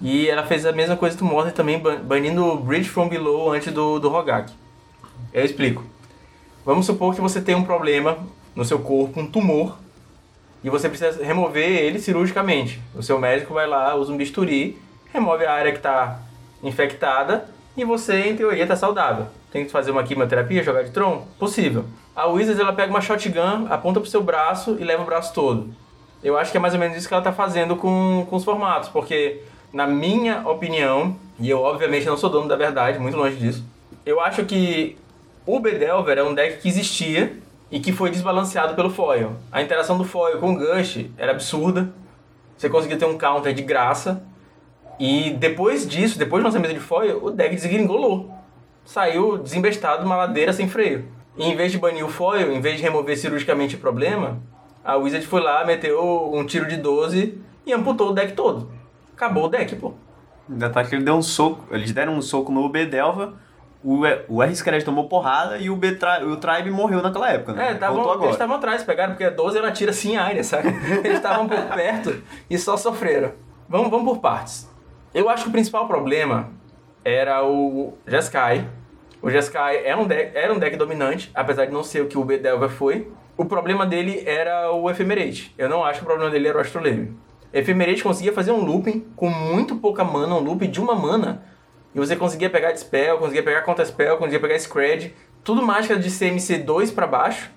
e 0.00 0.28
ela 0.28 0.44
fez 0.44 0.64
a 0.66 0.72
mesma 0.72 0.94
coisa 0.94 1.16
do 1.16 1.24
Modern 1.24 1.52
também, 1.54 1.78
ban- 1.78 2.00
banindo 2.02 2.44
o 2.44 2.56
Bridge 2.58 2.88
from 2.88 3.08
Below 3.08 3.50
antes 3.50 3.72
do, 3.72 3.98
do 3.98 4.10
Rogak. 4.10 4.52
Eu 5.32 5.44
explico. 5.44 5.82
Vamos 6.64 6.84
supor 6.84 7.14
que 7.14 7.20
você 7.20 7.40
tem 7.40 7.54
um 7.54 7.64
problema 7.64 8.18
no 8.54 8.64
seu 8.64 8.78
corpo, 8.78 9.18
um 9.18 9.26
tumor, 9.26 9.78
e 10.62 10.68
você 10.68 10.86
precisa 10.88 11.24
remover 11.24 11.66
ele 11.66 11.98
cirurgicamente. 11.98 12.80
O 12.94 13.02
seu 13.02 13.18
médico 13.18 13.54
vai 13.54 13.66
lá, 13.66 13.94
usa 13.94 14.12
um 14.12 14.16
bisturi, 14.16 14.78
remove 15.12 15.46
a 15.46 15.52
área 15.52 15.72
que 15.72 15.78
está 15.78 16.20
infectada 16.62 17.48
e 17.74 17.84
você, 17.84 18.28
em 18.28 18.36
teoria, 18.36 18.64
está 18.64 18.76
saudável. 18.76 19.28
Tem 19.50 19.64
que 19.64 19.70
fazer 19.70 19.90
uma 19.90 20.02
quimioterapia, 20.02 20.62
jogar 20.62 20.82
de 20.82 20.90
tron? 20.90 21.26
Possível. 21.38 21.84
A 22.14 22.26
Wizards 22.26 22.60
ela 22.60 22.72
pega 22.72 22.90
uma 22.90 23.00
shotgun, 23.00 23.66
aponta 23.70 24.00
pro 24.00 24.08
seu 24.08 24.22
braço 24.22 24.76
e 24.78 24.84
leva 24.84 25.02
o 25.02 25.06
braço 25.06 25.32
todo. 25.32 25.74
Eu 26.22 26.36
acho 26.36 26.50
que 26.50 26.56
é 26.56 26.60
mais 26.60 26.74
ou 26.74 26.80
menos 26.80 26.96
isso 26.96 27.08
que 27.08 27.14
ela 27.14 27.20
está 27.20 27.32
fazendo 27.32 27.76
com, 27.76 28.26
com 28.28 28.36
os 28.36 28.44
formatos, 28.44 28.88
porque, 28.88 29.40
na 29.72 29.86
minha 29.86 30.46
opinião, 30.48 31.16
e 31.38 31.48
eu 31.48 31.60
obviamente 31.60 32.06
não 32.06 32.16
sou 32.16 32.28
dono 32.28 32.48
da 32.48 32.56
verdade, 32.56 32.98
muito 32.98 33.16
longe 33.16 33.36
disso, 33.36 33.64
eu 34.04 34.20
acho 34.20 34.44
que 34.44 34.98
o 35.46 35.60
Bedelver 35.60 36.18
é 36.18 36.22
um 36.22 36.34
deck 36.34 36.60
que 36.60 36.68
existia 36.68 37.36
e 37.70 37.80
que 37.80 37.92
foi 37.92 38.10
desbalanceado 38.10 38.74
pelo 38.74 38.90
foil. 38.90 39.36
A 39.52 39.62
interação 39.62 39.96
do 39.96 40.04
foil 40.04 40.38
com 40.38 40.52
o 40.52 40.58
Gush 40.58 41.06
era 41.16 41.32
absurda. 41.32 41.92
Você 42.56 42.68
conseguia 42.68 42.96
ter 42.96 43.04
um 43.04 43.16
counter 43.16 43.54
de 43.54 43.62
graça. 43.62 44.22
E 44.98 45.30
depois 45.30 45.86
disso, 45.86 46.18
depois 46.18 46.42
do 46.42 46.46
lançamento 46.46 46.74
de 46.74 46.80
foil, 46.80 47.24
o 47.24 47.30
deck 47.30 47.54
desgringolou. 47.54 48.30
Saiu 48.88 49.36
desembestado 49.36 50.00
de 50.00 50.06
uma 50.06 50.16
ladeira 50.16 50.50
sem 50.50 50.66
freio. 50.66 51.04
E 51.36 51.44
em 51.44 51.54
vez 51.54 51.70
de 51.70 51.76
banir 51.76 52.02
o 52.02 52.08
foil, 52.08 52.50
em 52.50 52.58
vez 52.58 52.78
de 52.78 52.82
remover 52.82 53.18
cirurgicamente 53.18 53.76
o 53.76 53.78
problema, 53.78 54.40
a 54.82 54.96
Wizard 54.96 55.26
foi 55.26 55.42
lá, 55.42 55.62
meteu 55.62 56.32
um 56.32 56.42
tiro 56.46 56.66
de 56.66 56.78
12 56.78 57.38
e 57.66 57.72
amputou 57.74 58.08
o 58.08 58.14
deck 58.14 58.32
todo. 58.32 58.70
Acabou 59.14 59.44
o 59.44 59.48
deck, 59.50 59.76
pô. 59.76 59.92
Ainda 60.48 60.70
tá 60.70 60.82
que 60.82 60.94
ele 60.94 61.04
deu 61.04 61.16
um 61.16 61.20
soco, 61.20 61.66
eles 61.70 61.92
deram 61.92 62.14
um 62.14 62.22
soco 62.22 62.50
no 62.50 62.66
B-Delva, 62.70 63.34
o, 63.84 64.00
o 64.26 64.42
R-Scred 64.42 64.82
tomou 64.86 65.06
porrada 65.06 65.58
e 65.58 65.68
o, 65.68 65.76
B 65.76 65.98
o 66.26 66.36
Tribe 66.36 66.70
morreu 66.70 67.02
naquela 67.02 67.30
época, 67.30 67.52
né? 67.52 67.72
É, 67.72 67.74
tavam, 67.74 68.22
eles 68.22 68.30
estavam 68.30 68.56
atrás, 68.56 68.82
pegaram, 68.84 69.12
porque 69.12 69.24
a 69.24 69.30
12 69.30 69.58
ela 69.58 69.70
tira 69.70 69.90
assim 69.90 70.12
em 70.12 70.16
área, 70.16 70.42
sabe? 70.42 70.68
Eles 71.04 71.18
estavam 71.18 71.44
um 71.44 71.48
pouco 71.48 71.74
perto 71.74 72.22
e 72.48 72.56
só 72.56 72.74
sofreram. 72.78 73.32
Vamos, 73.68 73.90
vamos 73.90 74.10
por 74.10 74.18
partes. 74.18 74.66
Eu 75.12 75.28
acho 75.28 75.42
que 75.42 75.50
o 75.50 75.52
principal 75.52 75.86
problema 75.86 76.56
era 77.04 77.44
o 77.44 77.92
Jeskai. 78.06 78.77
O 79.20 79.30
Jeskai 79.30 79.84
era 79.84 80.00
um, 80.00 80.06
deck, 80.06 80.36
era 80.36 80.52
um 80.54 80.58
deck 80.58 80.76
dominante, 80.76 81.30
apesar 81.34 81.66
de 81.66 81.72
não 81.72 81.82
ser 81.82 82.02
o 82.02 82.06
que 82.06 82.16
o 82.16 82.24
B-Delva 82.24 82.68
foi. 82.68 83.08
O 83.36 83.44
problema 83.44 83.84
dele 83.84 84.22
era 84.24 84.72
o 84.72 84.88
Ephemerate. 84.88 85.54
Eu 85.58 85.68
não 85.68 85.84
acho 85.84 86.00
que 86.00 86.04
o 86.04 86.08
problema 86.08 86.30
dele 86.30 86.48
era 86.48 86.58
o 86.58 86.60
Astrolabe. 86.60 87.12
Ephemerate 87.52 88.02
conseguia 88.02 88.32
fazer 88.32 88.52
um 88.52 88.64
looping 88.64 89.06
com 89.16 89.28
muito 89.28 89.76
pouca 89.76 90.04
mana, 90.04 90.34
um 90.34 90.40
loop 90.40 90.66
de 90.66 90.80
uma 90.80 90.94
mana, 90.94 91.42
e 91.94 91.98
você 91.98 92.14
conseguia 92.14 92.50
pegar 92.50 92.72
Dispel, 92.72 93.18
conseguia 93.18 93.42
pegar 93.42 93.62
Contra 93.62 93.84
Spell, 93.84 94.18
conseguia 94.18 94.40
pegar 94.40 94.58
Scred, 94.58 95.14
tudo 95.42 95.62
mágica 95.62 95.96
de 95.96 96.10
CMC 96.10 96.58
2 96.58 96.90
para 96.90 97.06
baixo, 97.06 97.50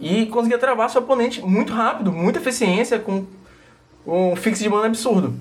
e 0.00 0.26
conseguia 0.26 0.58
travar 0.58 0.90
seu 0.90 1.00
oponente 1.00 1.40
muito 1.40 1.72
rápido, 1.72 2.10
muita 2.10 2.40
eficiência, 2.40 2.98
com 2.98 3.24
um 4.06 4.34
fix 4.34 4.58
de 4.58 4.68
mana 4.68 4.86
absurdo. 4.86 5.34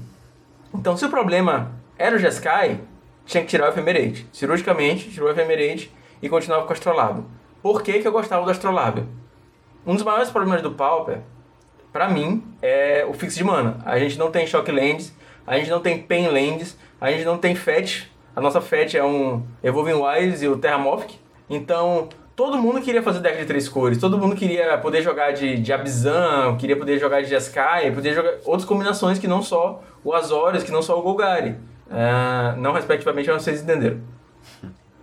Então, 0.73 0.95
se 0.95 1.05
o 1.05 1.09
problema 1.09 1.71
era 1.97 2.15
o 2.15 2.19
Jeskai, 2.19 2.79
tinha 3.25 3.43
que 3.43 3.49
tirar 3.49 3.67
o 3.67 3.69
Ephemerate. 3.69 4.27
Cirurgicamente, 4.31 5.09
tirou 5.09 5.29
o 5.29 5.31
Ephemerate 5.31 5.91
e 6.21 6.29
continuava 6.29 6.65
com 6.65 6.69
o 6.69 6.73
Astrolabe. 6.73 7.23
Por 7.61 7.81
que, 7.81 7.99
que 7.99 8.07
eu 8.07 8.11
gostava 8.11 8.43
do 8.43 8.51
Astrolabe? 8.51 9.03
Um 9.85 9.95
dos 9.95 10.03
maiores 10.03 10.29
problemas 10.29 10.61
do 10.61 10.71
Pauper 10.71 11.21
para 11.93 12.09
mim, 12.09 12.43
é 12.59 13.05
o 13.07 13.13
fixo 13.13 13.37
de 13.37 13.43
mana. 13.43 13.77
A 13.85 13.99
gente 13.99 14.17
não 14.17 14.31
tem 14.31 14.47
Shock 14.47 14.71
Lands, 14.71 15.13
a 15.45 15.57
gente 15.57 15.69
não 15.69 15.79
tem 15.79 15.99
Pain 15.99 16.27
Lands, 16.27 16.75
a 16.99 17.11
gente 17.11 17.23
não 17.23 17.37
tem 17.37 17.53
Fetch. 17.53 18.07
A 18.35 18.41
nossa 18.41 18.59
Fetch 18.59 18.95
é 18.95 19.03
um 19.03 19.43
Evolving 19.63 19.93
Wilds 19.93 20.41
e 20.41 20.47
o 20.47 20.57
Terramorphic. 20.57 21.19
Então, 21.47 22.09
todo 22.35 22.57
mundo 22.57 22.81
queria 22.81 23.03
fazer 23.03 23.19
deck 23.19 23.37
de 23.37 23.45
três 23.45 23.69
cores, 23.69 23.99
todo 23.99 24.17
mundo 24.17 24.35
queria 24.35 24.75
poder 24.79 25.03
jogar 25.03 25.33
de, 25.33 25.59
de 25.59 25.71
Abzan, 25.71 26.57
queria 26.57 26.75
poder 26.75 26.97
jogar 26.97 27.21
de 27.21 27.29
Jeskai, 27.29 27.91
poder 27.91 28.15
jogar 28.15 28.33
outras 28.43 28.65
combinações 28.65 29.19
que 29.19 29.27
não 29.27 29.43
só 29.43 29.83
o 30.03 30.13
Azorius, 30.13 30.63
que 30.63 30.71
não 30.71 30.81
só 30.81 30.97
o 30.97 31.03
Golgari. 31.03 31.55
É, 31.89 32.55
não 32.57 32.71
respectivamente, 32.71 33.29
mas 33.29 33.43
vocês 33.43 33.61
entenderam. 33.61 33.99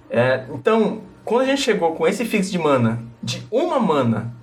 É, 0.09 0.45
então, 0.51 1.03
quando 1.25 1.43
a 1.43 1.47
gente 1.47 1.63
chegou 1.63 1.95
com 1.95 2.07
esse 2.07 2.25
fixo 2.25 2.51
de 2.51 2.59
mana, 2.59 3.03
de 3.23 3.47
uma 3.51 3.79
mana, 3.79 4.35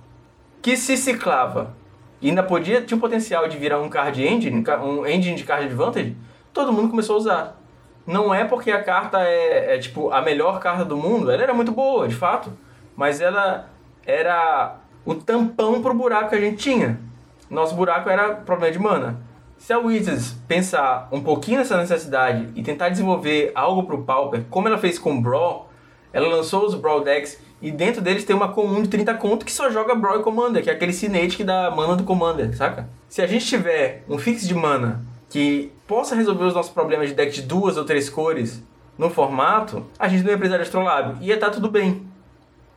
que 0.62 0.76
se 0.76 0.96
ciclava 0.96 1.74
e 2.20 2.28
ainda 2.28 2.42
podia, 2.42 2.82
tinha 2.82 2.96
o 2.96 3.00
potencial 3.00 3.48
de 3.48 3.56
virar 3.56 3.80
um 3.80 3.88
card 3.88 4.26
engine, 4.26 4.64
um 4.82 5.06
engine 5.06 5.36
de 5.36 5.44
card 5.44 5.66
advantage, 5.66 6.16
todo 6.52 6.72
mundo 6.72 6.88
começou 6.88 7.16
a 7.16 7.18
usar. 7.18 7.60
Não 8.06 8.34
é 8.34 8.44
porque 8.44 8.70
a 8.70 8.82
carta 8.82 9.20
é, 9.20 9.74
é 9.74 9.78
tipo 9.78 10.10
a 10.10 10.22
melhor 10.22 10.60
carta 10.60 10.84
do 10.84 10.96
mundo, 10.96 11.30
ela 11.30 11.42
era 11.42 11.52
muito 11.52 11.72
boa, 11.72 12.08
de 12.08 12.14
fato, 12.14 12.50
mas 12.96 13.20
ela 13.20 13.68
era 14.06 14.76
o 15.04 15.14
tampão 15.14 15.82
pro 15.82 15.94
buraco 15.94 16.30
que 16.30 16.36
a 16.36 16.40
gente 16.40 16.56
tinha. 16.56 16.98
Nosso 17.50 17.74
buraco 17.74 18.08
era 18.08 18.34
problema 18.34 18.72
de 18.72 18.78
mana. 18.78 19.27
Se 19.58 19.72
a 19.72 19.78
Wizards 19.78 20.36
pensar 20.46 21.08
um 21.10 21.20
pouquinho 21.20 21.58
nessa 21.58 21.76
necessidade 21.76 22.48
e 22.54 22.62
tentar 22.62 22.90
desenvolver 22.90 23.50
algo 23.56 23.82
pro 23.82 24.04
Pauper, 24.04 24.44
como 24.48 24.68
ela 24.68 24.78
fez 24.78 24.98
com 24.98 25.18
o 25.18 25.20
Brawl, 25.20 25.68
ela 26.12 26.28
lançou 26.28 26.64
os 26.64 26.76
Brawl 26.76 27.02
Decks 27.02 27.38
e 27.60 27.72
dentro 27.72 28.00
deles 28.00 28.24
tem 28.24 28.36
uma 28.36 28.52
comum 28.52 28.82
de 28.82 28.88
30 28.88 29.14
conto 29.14 29.44
que 29.44 29.52
só 29.52 29.68
joga 29.68 29.96
Brawl 29.96 30.20
e 30.20 30.22
Commander, 30.22 30.62
que 30.62 30.70
é 30.70 30.72
aquele 30.72 30.92
Cinete 30.92 31.36
que 31.36 31.42
dá 31.42 31.72
mana 31.72 31.96
do 31.96 32.04
Commander, 32.04 32.56
saca? 32.56 32.88
Se 33.08 33.20
a 33.20 33.26
gente 33.26 33.44
tiver 33.44 34.04
um 34.08 34.16
fix 34.16 34.46
de 34.46 34.54
mana 34.54 35.04
que 35.28 35.72
possa 35.88 36.14
resolver 36.14 36.44
os 36.44 36.54
nossos 36.54 36.72
problemas 36.72 37.08
de 37.08 37.14
deck 37.14 37.32
de 37.32 37.42
duas 37.42 37.76
ou 37.76 37.84
três 37.84 38.08
cores 38.08 38.62
no 38.96 39.10
formato, 39.10 39.84
a 39.98 40.06
gente 40.06 40.22
não 40.22 40.30
ia 40.30 40.38
precisar 40.38 40.58
de 40.58 40.62
Astrolabe. 40.62 41.24
Ia 41.24 41.34
estar 41.34 41.48
tá 41.48 41.52
tudo 41.52 41.68
bem. 41.68 42.06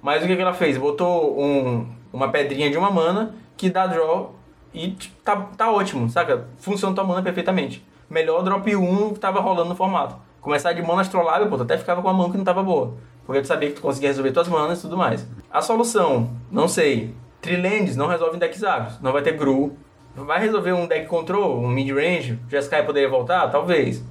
Mas 0.02 0.24
o 0.24 0.28
que, 0.28 0.36
que 0.36 0.42
ela 0.42 0.54
fez? 0.54 0.78
Botou 0.78 1.40
um, 1.40 1.88
uma 2.12 2.30
pedrinha 2.30 2.72
de 2.72 2.78
uma 2.78 2.90
mana 2.90 3.36
que 3.56 3.70
dá 3.70 3.86
draw 3.86 4.41
e 4.74 4.96
tá, 5.24 5.36
tá 5.58 5.72
ótimo, 5.72 6.10
saca? 6.10 6.48
Funciona 6.58 6.96
tua 6.96 7.04
mana 7.04 7.22
perfeitamente. 7.22 7.86
Melhor 8.10 8.44
drop 8.44 8.76
1 8.76 9.14
que 9.14 9.20
tava 9.20 9.40
rolando 9.40 9.70
no 9.70 9.76
formato. 9.76 10.16
Começar 10.40 10.74
de 10.74 10.82
mana 10.82 11.02
Astrolabe, 11.02 11.50
pô, 11.50 11.58
tu 11.58 11.64
até 11.64 11.78
ficava 11.78 12.02
com 12.02 12.10
a 12.10 12.14
mão 12.14 12.32
que 12.32 12.38
não 12.38 12.44
tava 12.44 12.64
boa. 12.64 12.96
Porque 13.26 13.42
tu 13.42 13.48
sabia 13.48 13.70
que 13.70 13.76
tu 13.76 13.82
conseguia 13.82 14.10
resolver 14.10 14.32
tuas 14.32 14.48
manas 14.48 14.80
e 14.80 14.82
tudo 14.82 14.98
mais. 14.98 15.28
A 15.52 15.62
solução, 15.62 16.32
não 16.52 16.68
sei. 16.68 17.14
Trilands 17.42 17.96
não 17.96 18.08
resolve 18.08 18.36
em 18.36 18.40
decks 18.40 18.64
agros. 18.64 19.00
Não 19.02 19.12
vai 19.12 19.22
ter 19.22 19.34
Gru. 19.34 19.78
Vai 20.16 20.40
resolver 20.40 20.74
um 20.74 20.88
deck 20.88 21.08
control, 21.08 21.64
um 21.64 21.70
mid-range? 21.70 22.38
Jeskai 22.50 22.86
poderia 22.86 23.10
voltar? 23.10 23.48
Talvez. 23.50 24.04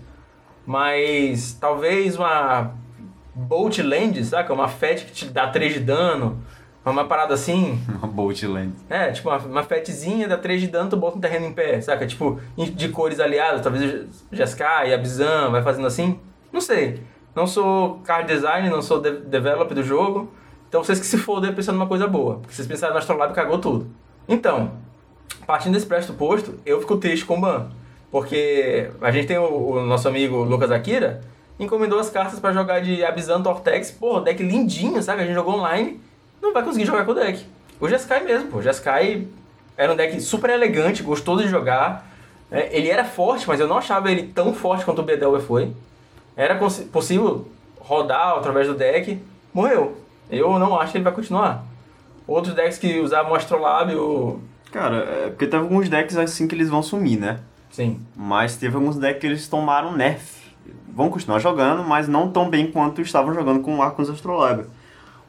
Mas 0.65 1.53
talvez 1.61 2.17
uma 2.17 2.73
Bolt 3.35 3.79
Land, 3.79 4.25
saca? 4.25 4.53
Uma 4.53 4.69
Fat 4.69 5.05
que 5.05 5.13
te 5.13 5.27
dá 5.27 5.49
3 5.49 5.75
de 5.75 5.81
dano. 5.81 6.43
Uma 6.85 7.05
parada 7.05 7.35
assim. 7.35 7.79
Uma 8.01 8.09
Bolt 8.09 8.43
Land. 8.43 8.73
É, 8.89 9.11
tipo 9.11 9.29
uma, 9.29 9.39
uma 9.39 9.63
Fatzinha 9.63 10.27
dá 10.27 10.39
3 10.39 10.63
de 10.63 10.67
dano, 10.69 10.89
tu 10.89 10.97
bota 10.97 11.19
um 11.19 11.21
terreno 11.21 11.47
em 11.47 11.53
pé, 11.53 11.81
saca? 11.81 12.07
Tipo, 12.07 12.41
de 12.57 12.89
cores 12.89 13.21
aliadas, 13.21 13.61
talvez 13.63 14.07
Jeskai, 14.33 14.95
Abzan, 14.95 15.51
vai 15.51 15.63
fazendo 15.63 15.87
assim. 15.87 16.19
Não 16.53 16.61
sei. 16.61 17.03
Não 17.35 17.47
sou 17.47 18.01
card 18.05 18.33
design, 18.33 18.69
não 18.69 18.83
sou 18.83 19.01
de 19.01 19.11
developer 19.21 19.75
do 19.75 19.83
jogo. 19.83 20.33
Então 20.69 20.83
vocês 20.83 20.99
que 20.99 21.07
se 21.07 21.19
fodem 21.19 21.53
pensando 21.53 21.77
numa 21.77 21.87
coisa 21.87 22.07
boa. 22.07 22.37
Porque 22.37 22.55
vocês 22.55 22.67
pensaram 22.67 22.95
no 22.95 22.99
Astrolabe 22.99 23.33
e 23.33 23.37
cagou 23.37 23.59
tudo. 23.59 23.89
Então, 24.29 24.73
partindo 25.47 25.75
desse 25.75 25.87
pressuposto, 25.87 26.55
eu 26.65 26.81
fico 26.81 26.97
triste 26.97 27.25
com 27.25 27.39
o 27.39 27.41
ban. 27.41 27.71
Porque 28.11 28.91
a 29.01 29.11
gente 29.11 29.27
tem 29.27 29.39
o, 29.39 29.45
o 29.45 29.87
nosso 29.87 30.09
amigo 30.09 30.43
Lucas 30.43 30.71
Akira, 30.71 31.21
encomendou 31.59 31.99
as 31.99 32.11
cartas 32.11 32.41
para 32.41 32.53
jogar 32.53 32.81
de 32.81 33.05
Abzan 33.05 33.43
Tortex. 33.43 33.91
Pô, 33.91 34.21
deck 34.21 34.43
lindinho, 34.43 35.03
sabe? 35.03 35.23
A 35.23 35.27
gente 35.27 35.35
jogou 35.35 35.55
online, 35.55 36.01
não 36.41 36.53
vai 36.53 36.63
conseguir 36.63 36.87
jogar 36.87 37.05
com 37.05 37.13
o 37.13 37.15
deck. 37.15 37.45
O 37.81 37.89
Jeskai 37.89 38.25
mesmo, 38.25 38.51
pô. 38.51 38.59
O 38.59 38.63
Jeskai 38.63 39.27
era 39.77 39.93
um 39.93 39.97
deck 39.97 40.21
super 40.21 40.51
elegante, 40.51 41.03
gostoso 41.03 41.43
de 41.43 41.49
jogar. 41.49 42.07
É, 42.51 42.77
ele 42.77 42.89
era 42.89 43.05
forte, 43.05 43.47
mas 43.47 43.61
eu 43.61 43.69
não 43.69 43.79
achava 43.79 44.11
ele 44.11 44.25
tão 44.25 44.53
forte 44.53 44.85
quanto 44.85 45.01
o 45.01 45.05
Bedelver 45.05 45.41
foi 45.41 45.73
era 46.41 46.59
possível 46.91 47.47
rodar 47.79 48.39
através 48.39 48.67
do 48.67 48.75
deck, 48.75 49.21
morreu. 49.53 49.97
Eu 50.31 50.59
não 50.59 50.79
acho 50.81 50.93
que 50.93 50.99
ele 50.99 51.05
vai 51.05 51.13
continuar. 51.13 51.65
Outros 52.27 52.55
decks 52.55 52.79
que 52.79 52.99
usavam 52.99 53.33
o 53.33 53.35
Astrolabe, 53.35 53.95
o... 53.95 54.41
Cara, 54.73 54.97
é 54.97 55.29
porque 55.29 55.47
teve 55.47 55.63
alguns 55.63 55.89
decks 55.89 56.17
assim 56.17 56.49
que 56.49 56.55
eles 56.55 56.71
vão 56.71 56.83
sumir, 56.83 57.19
né? 57.19 57.41
Sim. 57.71 58.01
Mas 58.17 58.57
teve 58.57 58.75
alguns 58.77 58.97
decks 58.97 59.21
que 59.21 59.27
eles 59.27 59.49
tomaram 59.49 59.95
nerf. 59.95 60.41
Vão 60.89 61.11
continuar 61.11 61.41
jogando, 61.41 61.83
mas 61.85 62.09
não 62.09 62.31
tão 62.31 62.49
bem 62.49 62.71
quanto 62.71 63.03
estavam 63.03 63.35
jogando 63.35 63.61
com 63.61 63.77
o 63.77 63.83
Arcos 63.83 64.09
Astrolabe. 64.09 64.65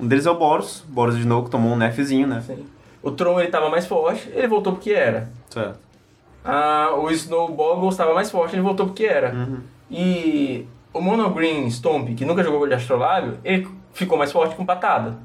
Um 0.01 0.07
deles 0.07 0.25
é 0.25 0.31
o 0.31 0.35
Boros. 0.35 0.83
Boros 0.87 1.17
de 1.17 1.25
novo 1.25 1.47
tomou 1.47 1.71
um 1.71 1.75
nerfzinho, 1.77 2.27
né? 2.27 2.41
Sim. 2.41 2.65
O 3.03 3.11
Tron 3.11 3.39
ele 3.39 3.49
tava 3.49 3.69
mais 3.69 3.85
forte, 3.85 4.29
ele 4.33 4.47
voltou 4.47 4.73
porque 4.73 4.91
era. 4.91 5.29
Certo. 5.49 5.79
Ah, 6.43 6.95
o 6.97 7.09
Snowball 7.11 7.87
estava 7.89 8.13
mais 8.13 8.31
forte, 8.31 8.55
ele 8.55 8.63
voltou 8.63 8.87
porque 8.87 9.05
era. 9.05 9.33
Uhum. 9.33 9.59
E 9.89 10.65
o 10.91 10.99
Mono 10.99 11.29
Green 11.29 11.69
Stomp, 11.69 12.15
que 12.15 12.25
nunca 12.25 12.43
jogou 12.43 12.67
de 12.67 12.73
Astrolábio, 12.73 13.37
ele 13.43 13.67
ficou 13.93 14.17
mais 14.17 14.31
forte 14.31 14.55
com 14.55 14.65
patada. 14.65 15.17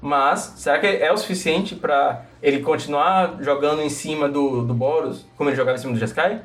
Mas, 0.00 0.54
será 0.56 0.78
que 0.78 0.86
é 0.86 1.12
o 1.12 1.16
suficiente 1.16 1.74
para 1.74 2.22
ele 2.42 2.60
continuar 2.60 3.36
jogando 3.40 3.82
em 3.82 3.90
cima 3.90 4.28
do, 4.28 4.62
do 4.62 4.72
Boros, 4.72 5.26
como 5.36 5.50
ele 5.50 5.56
jogava 5.56 5.76
em 5.76 5.80
cima 5.80 5.92
do 5.92 5.98
Jeskai? 5.98 6.40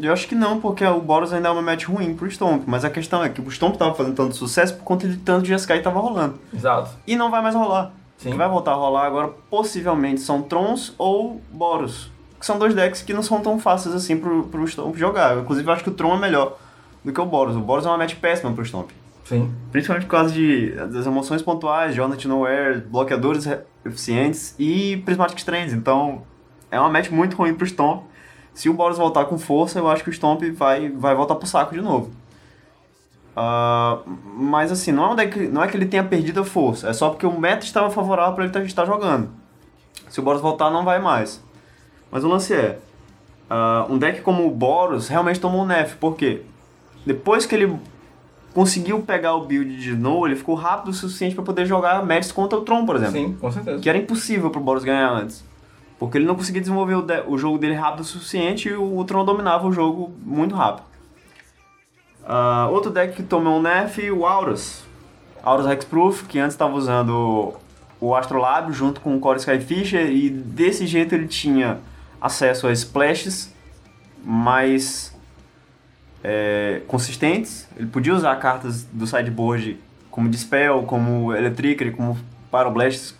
Eu 0.00 0.12
acho 0.12 0.28
que 0.28 0.34
não, 0.34 0.60
porque 0.60 0.84
o 0.84 1.00
Boros 1.00 1.32
ainda 1.32 1.48
é 1.48 1.50
uma 1.50 1.62
match 1.62 1.84
ruim 1.84 2.14
pro 2.14 2.30
Stomp. 2.30 2.64
Mas 2.66 2.84
a 2.84 2.90
questão 2.90 3.22
é 3.22 3.28
que 3.28 3.40
o 3.40 3.50
Stomp 3.50 3.76
tava 3.76 3.94
fazendo 3.94 4.14
tanto 4.14 4.36
sucesso 4.36 4.74
por 4.74 4.84
conta 4.84 5.08
de 5.08 5.16
tanto 5.16 5.46
Jeskai 5.46 5.80
tava 5.80 6.00
rolando. 6.00 6.38
Exato. 6.52 6.90
E 7.06 7.16
não 7.16 7.30
vai 7.30 7.42
mais 7.42 7.54
rolar. 7.54 7.92
Sim. 8.18 8.30
Que 8.30 8.36
vai 8.36 8.48
voltar 8.48 8.72
a 8.72 8.74
rolar 8.74 9.06
agora, 9.06 9.28
possivelmente, 9.50 10.20
são 10.20 10.42
Trons 10.42 10.94
ou 10.98 11.40
Boros. 11.50 12.10
Que 12.38 12.46
são 12.46 12.58
dois 12.58 12.74
decks 12.74 13.02
que 13.02 13.12
não 13.14 13.22
são 13.22 13.40
tão 13.40 13.58
fáceis 13.58 13.94
assim 13.94 14.16
pro, 14.16 14.44
pro 14.44 14.66
Stomp 14.66 14.96
jogar. 14.96 15.38
Inclusive, 15.38 15.68
eu 15.68 15.72
acho 15.72 15.84
que 15.84 15.90
o 15.90 15.94
Tron 15.94 16.16
é 16.16 16.18
melhor 16.18 16.56
do 17.04 17.12
que 17.12 17.20
o 17.20 17.26
Boros. 17.26 17.56
O 17.56 17.60
Boros 17.60 17.86
é 17.86 17.88
uma 17.88 17.98
match 17.98 18.16
péssima 18.16 18.52
pro 18.52 18.64
Stomp. 18.64 18.90
Sim. 19.24 19.52
Principalmente 19.72 20.04
por 20.04 20.12
causa 20.12 20.32
de, 20.32 20.70
das 20.70 21.06
emoções 21.06 21.42
pontuais, 21.42 21.94
Jonathan 21.94 22.28
Nowhere, 22.28 22.80
bloqueadores 22.80 23.46
eficientes 23.84 24.54
e 24.58 24.98
Prismatic 24.98 25.38
Strands. 25.38 25.72
Então, 25.72 26.22
é 26.70 26.78
uma 26.78 26.88
match 26.88 27.10
muito 27.10 27.36
ruim 27.36 27.54
pro 27.54 27.66
Stomp. 27.66 28.04
Se 28.56 28.70
o 28.70 28.72
Boros 28.72 28.96
voltar 28.96 29.26
com 29.26 29.38
força, 29.38 29.78
eu 29.78 29.86
acho 29.86 30.02
que 30.02 30.08
o 30.08 30.12
Stomp 30.12 30.42
vai, 30.54 30.88
vai 30.88 31.14
voltar 31.14 31.34
pro 31.34 31.46
saco 31.46 31.74
de 31.74 31.82
novo. 31.82 32.10
Uh, 33.36 34.10
mas 34.34 34.72
assim, 34.72 34.90
não 34.92 35.04
é, 35.04 35.10
um 35.10 35.14
deck, 35.14 35.38
não 35.48 35.62
é 35.62 35.68
que 35.68 35.76
ele 35.76 35.84
tenha 35.84 36.02
perdido 36.02 36.40
a 36.40 36.44
força, 36.44 36.88
é 36.88 36.94
só 36.94 37.10
porque 37.10 37.26
o 37.26 37.38
meta 37.38 37.66
estava 37.66 37.90
favorável 37.90 38.34
para 38.34 38.46
ele 38.46 38.66
estar 38.66 38.86
jogando. 38.86 39.28
Se 40.08 40.20
o 40.20 40.22
Boros 40.22 40.40
voltar, 40.40 40.70
não 40.70 40.86
vai 40.86 40.98
mais. 40.98 41.38
Mas 42.10 42.24
o 42.24 42.28
lance 42.28 42.54
é: 42.54 42.78
uh, 43.50 43.92
um 43.92 43.98
deck 43.98 44.22
como 44.22 44.46
o 44.46 44.50
Boros 44.50 45.06
realmente 45.06 45.38
tomou 45.38 45.62
um 45.62 45.66
nerf, 45.66 45.94
por 45.96 46.16
quê? 46.16 46.40
Depois 47.04 47.44
que 47.44 47.54
ele 47.54 47.78
conseguiu 48.54 49.02
pegar 49.02 49.34
o 49.34 49.44
build 49.44 49.76
de 49.76 49.90
Snow, 49.90 50.26
ele 50.26 50.34
ficou 50.34 50.54
rápido 50.54 50.88
o 50.88 50.94
suficiente 50.94 51.34
para 51.34 51.44
poder 51.44 51.66
jogar 51.66 52.02
matches 52.06 52.32
contra 52.32 52.58
o 52.58 52.62
Tron, 52.62 52.86
por 52.86 52.96
exemplo. 52.96 53.12
Sim, 53.12 53.36
com 53.38 53.52
certeza. 53.52 53.82
Que 53.82 53.88
era 53.90 53.98
impossível 53.98 54.48
pro 54.48 54.62
Boros 54.62 54.82
ganhar 54.82 55.10
antes. 55.10 55.44
Porque 55.98 56.18
ele 56.18 56.26
não 56.26 56.34
conseguia 56.34 56.60
desenvolver 56.60 56.94
o, 56.94 57.02
de- 57.02 57.24
o 57.26 57.38
jogo 57.38 57.58
dele 57.58 57.74
rápido 57.74 58.00
o 58.00 58.04
suficiente 58.04 58.68
e 58.68 58.74
o, 58.74 58.98
o 58.98 59.04
Tron 59.04 59.24
dominava 59.24 59.66
o 59.66 59.72
jogo 59.72 60.12
muito 60.22 60.54
rápido. 60.54 60.84
Ah, 62.24 62.68
outro 62.70 62.90
deck 62.90 63.14
que 63.14 63.22
tomou 63.22 63.58
um 63.58 63.62
nerf, 63.62 64.10
o 64.10 64.26
Aurus. 64.26 64.82
Aurus 65.42 65.66
Hexproof, 65.66 66.24
que 66.26 66.38
antes 66.38 66.54
estava 66.54 66.74
usando 66.74 67.54
o 68.00 68.14
Astrolabe 68.14 68.72
junto 68.72 69.00
com 69.00 69.16
o 69.16 69.20
Core 69.20 69.38
Skyfisher 69.38 70.10
e 70.10 70.28
desse 70.28 70.86
jeito 70.86 71.14
ele 71.14 71.26
tinha 71.28 71.78
acesso 72.20 72.66
a 72.66 72.72
splashes 72.72 73.54
mais 74.22 75.16
é, 76.22 76.82
consistentes. 76.88 77.66
Ele 77.76 77.86
podia 77.86 78.12
usar 78.14 78.34
cartas 78.36 78.82
do 78.84 79.06
sideboard 79.06 79.78
como 80.10 80.28
Dispel, 80.28 80.82
como 80.82 81.32
Electricity, 81.34 81.92
como 81.92 82.18
Pyroblast, 82.50 83.14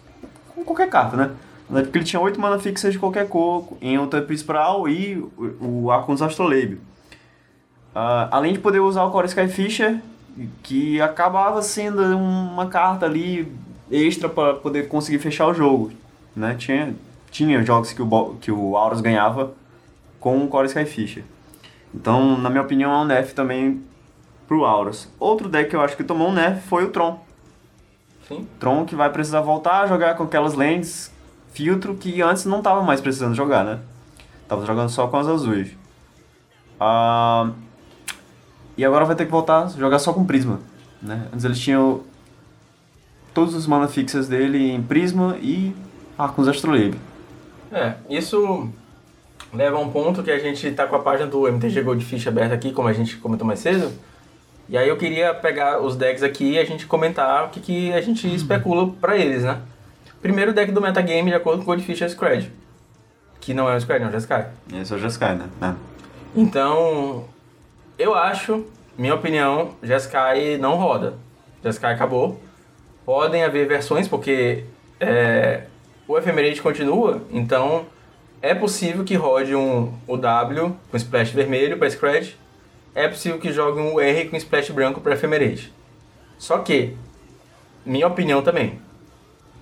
com 0.55 0.65
qualquer 0.65 0.91
carta, 0.91 1.17
né? 1.17 1.31
Mas 1.69 1.81
é 1.81 1.83
Porque 1.85 1.99
ele 1.99 2.05
tinha 2.05 2.21
8 2.21 2.41
mana 2.41 2.59
fixas 2.59 2.93
de 2.93 2.99
qualquer 2.99 3.29
cor 3.29 3.69
em 3.81 3.99
outra 3.99 4.23
Prispral 4.23 4.89
e 4.89 5.17
o, 5.17 5.85
o 5.85 5.91
Arcons 5.91 6.23
Astrolabe. 6.23 6.81
Ah, 7.95 8.29
além 8.31 8.53
de 8.53 8.59
poder 8.59 8.81
usar 8.81 9.05
o 9.05 9.11
Core 9.11 9.27
Skyfisher, 9.27 10.01
que 10.63 11.01
acabava 11.01 11.63
sendo 11.63 12.03
uma 12.17 12.67
carta 12.67 13.07
ali 13.07 13.51
extra 13.91 14.29
para 14.29 14.55
poder 14.55 14.89
conseguir 14.89 15.19
fechar 15.19 15.47
o 15.47 15.55
jogo. 15.55 15.93
Né? 16.35 16.55
Tinha, 16.59 16.95
tinha 17.31 17.63
jogos 17.63 17.93
que 17.93 18.03
o, 18.03 18.37
que 18.41 18.53
o 18.53 18.77
Aurus 18.77 19.01
ganhava 19.01 19.53
com 20.21 20.45
o 20.45 20.49
Core 20.49 20.67
Skyfisher. 20.67 21.25
Então, 21.95 22.37
na 22.37 22.51
minha 22.51 22.63
opinião, 22.63 22.93
é 22.93 22.97
um 22.99 23.05
nerf 23.05 23.35
também 23.35 23.83
pro 24.47 24.65
Aurus. 24.65 25.09
Outro 25.19 25.49
deck 25.49 25.71
que 25.71 25.77
eu 25.77 25.81
acho 25.81 25.97
que 25.97 26.05
tomou 26.05 26.29
um 26.29 26.33
nerf 26.33 26.69
foi 26.69 26.85
o 26.85 26.91
Tron. 26.91 27.25
Sim. 28.29 28.47
Tron 28.59 28.85
que 28.85 28.95
vai 28.95 29.11
precisar 29.11 29.41
voltar 29.41 29.83
a 29.83 29.87
jogar 29.87 30.17
com 30.17 30.25
aquelas 30.25 30.53
lands 30.53 31.11
filtro 31.57 31.95
que 31.95 32.21
antes 32.21 32.45
não 32.45 32.61
tava 32.61 32.83
mais 32.83 33.01
precisando 33.01 33.35
jogar, 33.35 33.65
né? 33.65 33.79
Tava 34.47 34.67
jogando 34.67 34.91
só 34.91 35.07
com 35.07 35.17
as 35.17 35.27
azuis. 35.27 35.71
Ah, 36.79 37.51
e 38.77 38.85
agora 38.85 39.07
vai 39.07 39.17
ter 39.17 39.25
que 39.25 39.31
voltar 39.31 39.65
a 39.65 39.69
jogar 39.69 39.99
só 39.99 40.13
com 40.13 40.27
Prisma, 40.27 40.61
né? 41.01 41.27
Antes 41.33 41.47
eles 41.47 41.59
tinham 41.59 42.03
todos 43.33 43.55
os 43.55 43.67
mana 43.67 43.89
fixas 43.89 44.29
dele 44.29 44.71
em 44.71 44.83
Prisma 44.83 45.39
e 45.41 45.75
Arcos 46.19 46.47
Astrolabe. 46.47 46.99
É, 47.73 47.95
isso 48.11 48.69
leva 49.51 49.79
a 49.79 49.81
um 49.81 49.89
ponto 49.89 50.23
que 50.23 50.31
a 50.31 50.39
gente 50.39 50.71
tá 50.73 50.87
com 50.87 50.97
a 50.97 51.01
página 51.01 51.27
do 51.27 51.49
MTG 51.49 51.81
Goldfish 51.81 52.27
aberta 52.27 52.55
aqui, 52.55 52.71
como 52.71 52.89
a 52.89 52.93
gente 52.93 53.17
comentou 53.17 53.47
mais 53.47 53.61
cedo. 53.61 53.91
E 54.69 54.77
aí 54.77 54.89
eu 54.91 54.99
queria 54.99 55.33
pegar 55.33 55.81
os 55.81 55.97
decks 55.97 56.23
aqui 56.23 56.53
e 56.53 56.59
a 56.59 56.65
gente 56.65 56.85
comentar 56.87 57.47
o 57.47 57.49
que, 57.49 57.61
que 57.61 57.93
a 57.95 58.01
gente 58.03 58.33
especula 58.35 58.93
pra 59.01 59.17
eles, 59.17 59.43
né? 59.43 59.63
Primeiro 60.27 60.53
deck 60.53 60.73
do 60.73 60.81
metagame, 60.81 61.31
de 61.31 61.37
acordo 61.37 61.59
com 61.59 61.71
o 61.71 61.75
Goldfish, 61.77 62.03
é 62.03 62.07
o 62.07 62.11
Scred. 62.11 62.51
Que 63.39 63.55
não 63.55 63.71
é 63.71 63.77
o 63.77 63.81
Scred, 63.81 64.01
não, 64.01 64.09
é 64.09 64.11
o 64.11 64.13
Jeskai. 64.13 64.49
Esse 64.75 64.93
é 64.93 64.97
o 64.97 64.99
Jeskai, 64.99 65.37
né? 65.37 65.49
É. 65.63 65.73
Então, 66.35 67.27
eu 67.97 68.13
acho, 68.13 68.67
minha 68.99 69.15
opinião, 69.15 69.77
Jeskai 69.81 70.59
não 70.59 70.75
roda. 70.75 71.15
Jeskai 71.63 71.95
acabou. 71.95 72.41
Podem 73.05 73.45
haver 73.45 73.69
versões, 73.69 74.09
porque 74.09 74.65
é, 74.99 75.67
o 76.09 76.19
Ephemerate 76.19 76.61
continua, 76.61 77.23
então 77.31 77.87
é 78.43 78.53
possível 78.53 79.05
que 79.05 79.15
rode 79.15 79.55
um, 79.55 79.95
o 80.09 80.17
W 80.17 80.75
com 80.91 80.97
splash 80.97 81.31
vermelho 81.31 81.79
para 81.79 81.89
Scratch. 81.89 82.35
É 82.97 83.07
possível 83.07 83.39
que 83.39 83.53
jogue 83.53 83.79
um 83.79 84.01
R 84.01 84.29
com 84.29 84.37
splash 84.37 84.73
branco 84.73 85.01
para 85.01 85.15
Ephemerate. 85.15 85.73
Só 86.37 86.59
que, 86.59 86.97
minha 87.85 88.09
opinião 88.09 88.43
também, 88.43 88.85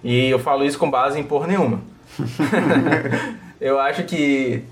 e 0.05 0.29
eu 0.29 0.39
falo 0.39 0.65
isso 0.65 0.79
com 0.79 0.91
base 0.91 1.19
em 1.19 1.25
porra 1.25 1.47
nenhuma. 1.47 1.81
eu 3.59 3.81
acho 3.81 4.05
que 4.05 4.63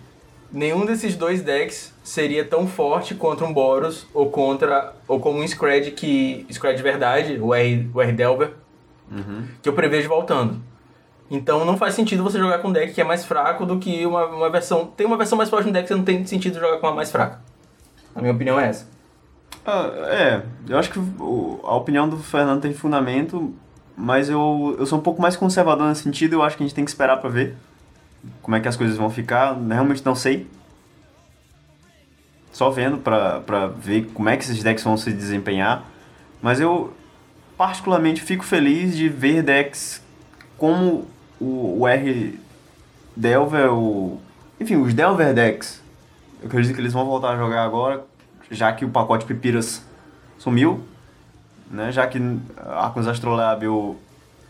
nenhum 0.53 0.85
desses 0.85 1.17
dois 1.17 1.43
decks 1.43 1.93
seria 2.05 2.45
tão 2.45 2.67
forte 2.67 3.15
contra 3.15 3.47
um 3.47 3.53
Boros 3.53 4.07
ou 4.13 4.31
contra 4.31 4.95
ou 5.09 5.19
como 5.19 5.41
um 5.41 5.49
Scred 5.49 5.93
que 5.93 6.47
Scred 6.51 6.77
de 6.77 6.83
verdade, 6.83 7.39
o 7.41 7.55
R, 7.55 7.91
o 7.95 8.01
R 8.01 8.13
Delver, 8.13 8.53
que 9.63 9.69
eu 9.69 9.73
prevejo 9.73 10.09
voltando. 10.09 10.61
Então 11.31 11.65
não 11.65 11.79
faz 11.79 11.95
sentido 11.95 12.23
você 12.23 12.39
jogar 12.39 12.59
com 12.59 12.69
um 12.69 12.73
deck 12.73 12.93
que 12.93 13.01
é 13.01 13.05
mais 13.05 13.25
fraco 13.25 13.65
do 13.65 13.79
que 13.79 14.05
uma, 14.05 14.27
uma 14.27 14.51
versão. 14.51 14.85
Tem 14.87 15.07
uma 15.07 15.17
versão 15.17 15.39
mais 15.39 15.49
forte 15.49 15.67
no 15.67 15.73
deck 15.73 15.89
que 15.89 15.95
não 15.95 16.05
tem 16.05 16.27
sentido 16.27 16.61
jogar 16.61 16.77
com 16.77 16.87
uma 16.87 16.95
mais 16.95 17.11
fraca. 17.11 17.41
A 18.15 18.21
minha 18.21 18.35
opinião 18.35 18.61
é 18.61 18.69
essa. 18.69 18.87
Ah, 19.65 19.91
é, 20.09 20.43
eu 20.69 20.79
acho 20.79 20.91
que 20.91 20.99
a 20.99 21.75
opinião 21.75 22.07
do 22.07 22.19
Fernando 22.19 22.61
tem 22.61 22.75
fundamento, 22.75 23.55
mas 23.97 24.29
eu, 24.29 24.77
eu 24.79 24.87
sou 24.87 24.99
um 24.99 25.03
pouco 25.03 25.21
mais 25.21 25.37
conservador 25.37 25.89
nesse 25.89 26.03
sentido, 26.03 26.35
eu 26.35 26.43
acho 26.43 26.57
que 26.57 26.63
a 26.63 26.67
gente 26.67 26.75
tem 26.75 26.85
que 26.85 26.91
esperar 26.91 27.19
pra 27.19 27.29
ver 27.31 27.57
como 28.41 28.57
é 28.57 28.61
que 28.61 28.69
as 28.69 28.77
coisas 28.77 28.97
vão 28.97 29.11
ficar, 29.11 29.55
realmente 29.55 30.05
não 30.05 30.15
sei. 30.15 30.47
Só 32.53 32.71
vendo 32.71 32.99
pra 32.99 33.67
ver 33.69 34.11
como 34.13 34.29
é 34.29 34.37
que 34.37 34.45
esses 34.45 34.63
decks 34.63 34.85
vão 34.85 34.97
se 34.97 35.13
desempenhar, 35.13 35.85
mas 36.41 36.61
eu 36.61 36.93
particularmente 37.57 38.21
fico 38.21 38.45
feliz 38.45 38.97
de 38.97 39.09
ver 39.09 39.43
decks 39.43 40.03
como 40.59 41.07
o, 41.41 41.81
o 41.81 41.89
R 41.89 42.39
Delver, 43.17 43.73
o, 43.73 44.21
enfim, 44.61 44.77
os 44.77 44.93
Delver 44.93 45.35
decks. 45.35 45.83
Eu 46.41 46.49
acredito 46.49 46.75
que 46.75 46.81
eles 46.81 46.93
vão 46.93 47.05
voltar 47.05 47.31
a 47.31 47.37
jogar 47.37 47.65
agora, 47.65 48.05
já 48.51 48.73
que 48.73 48.85
o 48.85 48.91
pacote 48.91 49.25
Pipiras 49.25 49.85
sumiu, 50.39 50.85
né? 51.73 51.91
Já 51.91 52.07
que 52.07 52.21
Arcos 52.57 53.09
Astrolabe, 53.09 53.67
o- 53.67 53.97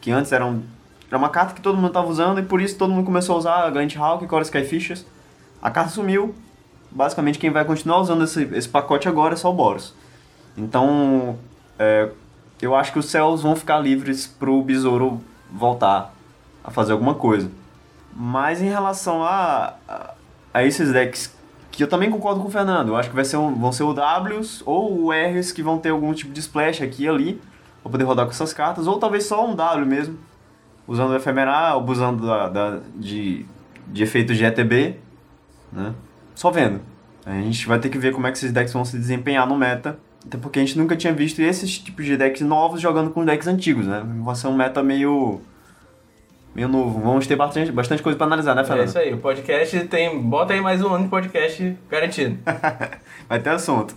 que 0.01 0.11
antes 0.11 0.33
era, 0.33 0.45
um, 0.45 0.63
era 1.09 1.17
uma 1.17 1.29
carta 1.31 1.55
que 1.55 1.61
todo 1.63 1.77
mundo 1.77 1.87
estava 1.89 2.09
usando 2.09 2.39
e 2.41 2.43
por 2.43 2.61
isso 2.61 2.77
todo 2.77 2.93
mundo 2.93 3.07
começou 3.07 3.37
a 3.37 3.39
usar 3.39 3.71
Gant 3.71 3.97
Hawk 3.97 4.25
e 4.25 4.29
Core 4.29 4.43
Skyfishes. 4.45 5.07
A 5.63 5.71
carta 5.71 5.91
sumiu. 5.91 6.35
Basicamente 6.91 7.39
quem 7.39 7.51
vai 7.51 7.65
continuar 7.65 8.01
usando 8.01 8.25
esse, 8.25 8.43
esse 8.53 8.69
pacote 8.69 9.09
agora 9.09 9.33
é 9.33 9.37
só 9.37 9.51
o 9.51 9.55
Boros. 9.55 9.95
Então, 10.59 11.39
é, 11.79 12.11
eu 12.61 12.75
acho 12.75 12.93
que 12.93 12.99
os 12.99 13.07
céus 13.07 13.43
vão 13.43 13.57
ficar 13.57 13.79
livres 13.79 14.27
pro 14.27 14.61
Besouro 14.63 15.21
voltar 15.51 16.13
a 16.63 16.71
fazer 16.71 16.93
alguma 16.93 17.15
coisa. 17.15 17.51
Mas 18.15 18.61
em 18.61 18.69
relação 18.69 19.23
a, 19.25 19.75
a, 19.89 20.11
a 20.53 20.65
esses 20.65 20.93
decks, 20.93 21.35
que 21.73 21.83
eu 21.83 21.89
também 21.89 22.11
concordo 22.11 22.41
com 22.41 22.49
o 22.49 22.51
Fernando, 22.51 22.89
eu 22.89 22.97
acho 22.97 23.09
que 23.09 23.15
vai 23.17 23.25
ser 23.25 23.37
um, 23.39 23.53
vão 23.55 23.73
ser 23.73 23.83
o 23.83 23.93
Ws 23.95 24.63
ou 24.67 25.07
o 25.07 25.11
Rs 25.11 25.51
que 25.53 25.63
vão 25.63 25.79
ter 25.79 25.89
algum 25.89 26.13
tipo 26.15 26.33
de 26.33 26.39
splash 26.41 26.83
aqui 26.83 27.05
e 27.05 27.09
ali, 27.09 27.41
pra 27.83 27.91
poder 27.91 28.05
rodar 28.05 28.27
com 28.27 28.31
essas 28.31 28.53
cartas, 28.53 28.87
ou 28.87 28.99
talvez 28.99 29.25
só 29.25 29.45
um 29.45 29.55
W 29.57 29.87
mesmo, 29.87 30.17
usando 30.87 31.11
o 31.11 31.17
efemeral, 31.17 31.79
abusando 31.79 32.27
da, 32.27 32.49
da- 32.49 32.79
de, 32.95 33.45
de 33.89 34.03
efeitos 34.03 34.37
de 34.37 34.45
ETB, 34.45 34.97
né? 35.73 35.93
Só 36.35 36.51
vendo. 36.51 36.81
A 37.25 37.33
gente 37.33 37.67
vai 37.67 37.79
ter 37.79 37.89
que 37.89 37.99
ver 37.99 38.13
como 38.13 38.27
é 38.27 38.31
que 38.33 38.39
esses 38.39 38.53
decks 38.53 38.73
vão 38.73 38.85
se 38.85 38.97
desempenhar 38.99 39.47
no 39.49 39.57
meta, 39.57 39.99
até 40.27 40.37
porque 40.39 40.59
a 40.59 40.63
gente 40.65 40.77
nunca 40.79 40.97
tinha 40.97 41.13
visto 41.13 41.41
esses 41.41 41.79
tipos 41.79 42.05
de 42.05 42.17
decks 42.17 42.43
novos 42.43 42.81
jogando 42.81 43.11
com 43.11 43.25
decks 43.25 43.47
antigos, 43.49 43.87
né? 43.87 44.03
Vai 44.23 44.35
ser 44.37 44.49
um 44.49 44.57
meta 44.57 44.83
meio 44.83 45.41
meio 46.55 46.69
novo. 46.69 47.01
Vamos 47.01 47.27
ter 47.27 47.37
bastante, 47.37 47.73
bastante 47.73 48.03
coisa 48.03 48.17
pra 48.17 48.27
analisar, 48.27 48.55
né, 48.55 48.63
É 48.63 48.65
Fernando? 48.65 48.89
isso 48.89 48.99
aí, 48.99 49.13
o 49.13 49.19
podcast 49.19 49.81
tem. 49.89 50.19
Bota 50.21 50.53
aí 50.53 50.61
mais 50.61 50.83
um 50.83 50.89
ano 50.93 51.05
de 51.05 51.11
podcast 51.11 51.77
garantido. 51.91 52.39
Vai 53.29 53.41
ter 53.41 53.51
assunto. 53.51 53.95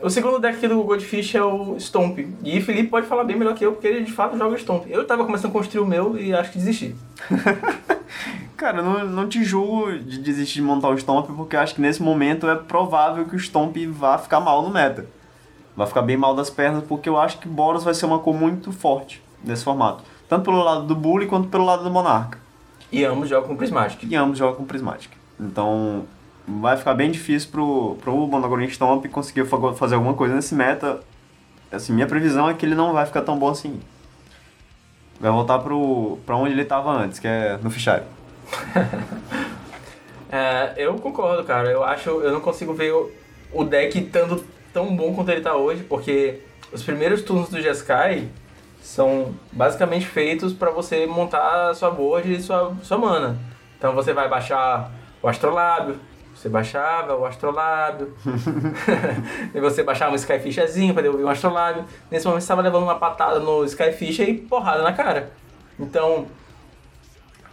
O 0.00 0.08
segundo 0.08 0.38
deck 0.38 0.56
aqui 0.58 0.68
do 0.68 0.80
Goldfish 0.84 1.34
é 1.34 1.42
o 1.42 1.76
Stomp. 1.80 2.18
E 2.44 2.60
Felipe 2.60 2.88
pode 2.88 3.06
falar 3.08 3.24
bem 3.24 3.36
melhor 3.36 3.54
que 3.54 3.66
eu, 3.66 3.72
porque 3.72 3.88
ele 3.88 4.04
de 4.04 4.12
fato 4.12 4.38
joga 4.38 4.56
Stomp. 4.56 4.86
Eu 4.88 5.04
tava 5.04 5.24
começando 5.24 5.50
a 5.50 5.52
construir 5.52 5.80
o 5.82 5.86
meu 5.86 6.16
e 6.16 6.32
acho 6.32 6.52
que 6.52 6.58
desisti. 6.58 6.94
Cara, 8.56 8.80
não, 8.80 9.04
não 9.04 9.28
te 9.28 9.42
julgo 9.44 9.98
de 9.98 10.18
desistir 10.18 10.56
de 10.56 10.62
montar 10.62 10.88
o 10.88 10.98
Stomp, 10.98 11.26
porque 11.36 11.56
acho 11.56 11.74
que 11.74 11.80
nesse 11.80 12.00
momento 12.00 12.48
é 12.48 12.54
provável 12.54 13.24
que 13.24 13.34
o 13.34 13.38
Stomp 13.38 13.76
vá 13.90 14.18
ficar 14.18 14.38
mal 14.38 14.62
no 14.62 14.70
meta. 14.70 15.06
Vai 15.76 15.86
ficar 15.86 16.02
bem 16.02 16.16
mal 16.16 16.34
das 16.34 16.48
pernas, 16.50 16.84
porque 16.84 17.08
eu 17.08 17.18
acho 17.18 17.38
que 17.38 17.48
Boros 17.48 17.82
vai 17.82 17.94
ser 17.94 18.06
uma 18.06 18.18
cor 18.20 18.34
muito 18.34 18.70
forte 18.70 19.20
nesse 19.44 19.64
formato. 19.64 20.02
Tanto 20.28 20.44
pelo 20.44 20.62
lado 20.62 20.82
do 20.82 20.94
Bully 20.94 21.26
quanto 21.26 21.48
pelo 21.48 21.64
lado 21.64 21.82
do 21.84 21.90
Monarca. 21.90 22.38
E 22.92 23.04
ambos 23.04 23.28
jogam 23.28 23.48
com 23.48 23.56
Prismatic. 23.56 24.02
E 24.10 24.14
ambos 24.16 24.38
jogam 24.38 24.56
com 24.56 24.64
Prismatic. 24.64 25.10
Então 25.40 26.04
vai 26.46 26.76
ficar 26.76 26.94
bem 26.94 27.10
difícil 27.10 27.50
pro, 27.50 27.96
pro 28.02 28.14
Monogorin 28.26 28.68
Stomp 28.68 29.06
conseguir 29.08 29.44
fa- 29.46 29.72
fazer 29.74 29.94
alguma 29.94 30.14
coisa 30.14 30.34
nesse 30.34 30.54
meta. 30.54 31.00
Assim, 31.70 31.92
minha 31.92 32.06
previsão 32.06 32.48
é 32.48 32.54
que 32.54 32.64
ele 32.64 32.74
não 32.74 32.92
vai 32.92 33.04
ficar 33.06 33.20
tão 33.22 33.38
bom 33.38 33.48
assim. 33.48 33.78
Vai 35.20 35.30
voltar 35.30 35.58
pro, 35.58 36.18
pra 36.24 36.36
onde 36.36 36.52
ele 36.52 36.62
estava 36.62 36.90
antes, 36.90 37.18
que 37.18 37.26
é 37.26 37.58
no 37.62 37.70
fichário. 37.70 38.04
É, 40.30 40.74
eu 40.76 40.94
concordo, 40.96 41.42
cara. 41.44 41.70
Eu 41.70 41.82
acho. 41.82 42.10
Eu 42.10 42.32
não 42.32 42.40
consigo 42.40 42.74
ver 42.74 42.92
o, 42.92 43.10
o 43.52 43.64
deck 43.64 43.98
estando 43.98 44.44
tão 44.72 44.94
bom 44.94 45.14
quanto 45.14 45.30
ele 45.30 45.40
tá 45.40 45.56
hoje, 45.56 45.82
porque 45.84 46.40
os 46.70 46.82
primeiros 46.82 47.22
turnos 47.22 47.48
do 47.48 47.60
Jeskai 47.60 48.28
são 48.80 49.34
basicamente 49.52 50.06
feitos 50.06 50.52
para 50.52 50.70
você 50.70 51.06
montar 51.06 51.70
a 51.70 51.74
sua 51.74 51.90
board 51.90 52.32
e 52.32 52.40
sua, 52.40 52.74
sua 52.82 52.98
mana. 52.98 53.38
Então 53.76 53.94
você 53.94 54.12
vai 54.12 54.28
baixar 54.28 54.90
o 55.22 55.28
Astrolábio, 55.28 56.00
Você 56.34 56.48
baixava 56.48 57.16
o 57.16 57.24
astrolábio, 57.26 58.14
e 59.54 59.60
você 59.60 59.82
baixava 59.82 60.12
um 60.12 60.14
Skyfisherzinho 60.14 60.94
pra 60.94 61.02
devolver 61.02 61.26
um 61.26 61.30
astrolábio. 61.30 61.84
Nesse 62.10 62.26
momento 62.26 62.40
você 62.40 62.44
estava 62.44 62.62
levando 62.62 62.84
uma 62.84 62.98
patada 62.98 63.40
no 63.40 63.64
Skyfisher 63.64 64.28
e 64.28 64.34
porrada 64.38 64.82
na 64.82 64.92
cara. 64.92 65.32
Então, 65.78 66.26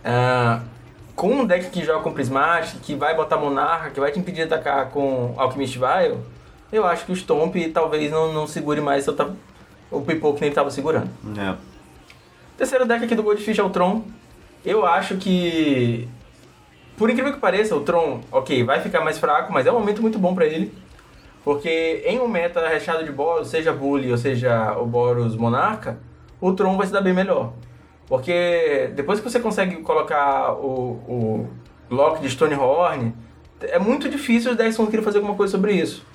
ah, 0.04 0.62
com 1.16 1.30
um 1.30 1.46
deck 1.46 1.70
que 1.70 1.84
joga 1.84 2.04
com 2.04 2.12
Prismatic, 2.12 2.80
que 2.82 2.94
vai 2.94 3.16
botar 3.16 3.38
Monarca, 3.38 3.90
que 3.90 4.00
vai 4.00 4.12
te 4.12 4.20
impedir 4.20 4.48
de 4.48 4.54
atacar 4.54 4.90
com 4.90 5.34
Alchemist 5.38 5.78
Vial, 5.78 6.20
eu 6.72 6.86
acho 6.86 7.06
que 7.06 7.12
o 7.12 7.16
Stomp 7.16 7.56
talvez 7.74 8.12
não, 8.12 8.34
não 8.34 8.46
segure 8.46 8.82
mais 8.82 9.08
o, 9.08 9.16
o 9.92 10.02
Pipoco 10.02 10.38
que 10.38 10.44
ele 10.44 10.52
estava 10.52 10.70
segurando. 10.72 11.10
É. 11.38 11.56
Terceiro 12.58 12.86
deck 12.86 13.04
aqui 13.04 13.16
do 13.16 13.24
Goldfish 13.24 13.60
é 13.60 13.64
o 13.64 13.70
Tron. 13.70 14.04
Eu 14.66 14.86
acho 14.86 15.18
que, 15.18 16.08
por 16.98 17.10
incrível 17.10 17.34
que 17.34 17.40
pareça, 17.40 17.76
o 17.76 17.82
Tron, 17.82 18.22
ok, 18.32 18.64
vai 18.64 18.80
ficar 18.82 19.02
mais 19.02 19.20
fraco, 19.20 19.52
mas 19.54 19.66
é 19.66 19.72
um 19.72 19.80
momento 19.80 20.02
muito 20.02 20.18
bom 20.18 20.34
para 20.34 20.46
ele. 20.46 20.74
Porque 21.44 22.02
em 22.06 22.20
um 22.20 22.28
meta 22.28 22.68
recheado 22.68 23.04
de 23.04 23.12
Boros, 23.12 23.50
seja 23.50 23.72
Bully 23.72 24.12
ou 24.12 24.18
seja 24.18 24.76
o 24.80 24.86
Boros 24.86 25.36
Monarca, 25.36 26.00
o 26.42 26.54
Tron 26.54 26.76
vai 26.76 26.88
se 26.88 26.94
dar 26.94 27.02
bem 27.02 27.14
melhor. 27.14 27.54
Porque 28.08 28.92
depois 28.96 29.20
que 29.20 29.30
você 29.30 29.40
consegue 29.40 29.76
colocar 29.78 30.54
o, 30.54 31.00
o 31.08 31.50
Lock 31.90 32.22
de 32.22 32.30
Stonehorn, 32.30 33.14
é 33.62 33.80
muito 33.80 34.10
difícil 34.10 34.52
os 34.52 34.58
decks 34.58 34.78
querer 34.90 35.04
fazer 35.04 35.18
alguma 35.18 35.36
coisa 35.36 35.52
sobre 35.52 35.74
isso. 35.74 36.06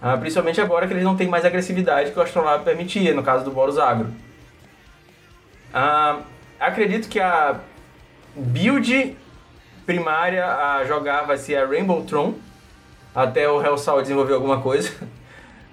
Ah, 0.00 0.16
principalmente 0.16 0.60
agora 0.60 0.86
que 0.86 0.92
eles 0.92 1.02
não 1.02 1.16
têm 1.16 1.28
mais 1.28 1.44
agressividade 1.44 2.12
que 2.12 2.18
o 2.18 2.22
Astrolabe 2.22 2.64
permitia, 2.64 3.12
no 3.14 3.22
caso 3.22 3.44
do 3.44 3.50
Boros 3.50 3.78
Agro. 3.78 4.12
Ah, 5.74 6.20
acredito 6.58 7.08
que 7.08 7.18
a 7.18 7.60
build 8.34 9.16
primária 9.84 10.46
a 10.46 10.84
jogar 10.84 11.22
vai 11.22 11.36
ser 11.36 11.56
a 11.56 11.66
Rainbow 11.66 12.04
Tron, 12.04 12.34
até 13.14 13.48
o 13.48 13.60
Hellsal 13.60 14.02
desenvolver 14.02 14.34
alguma 14.34 14.60
coisa. 14.60 14.92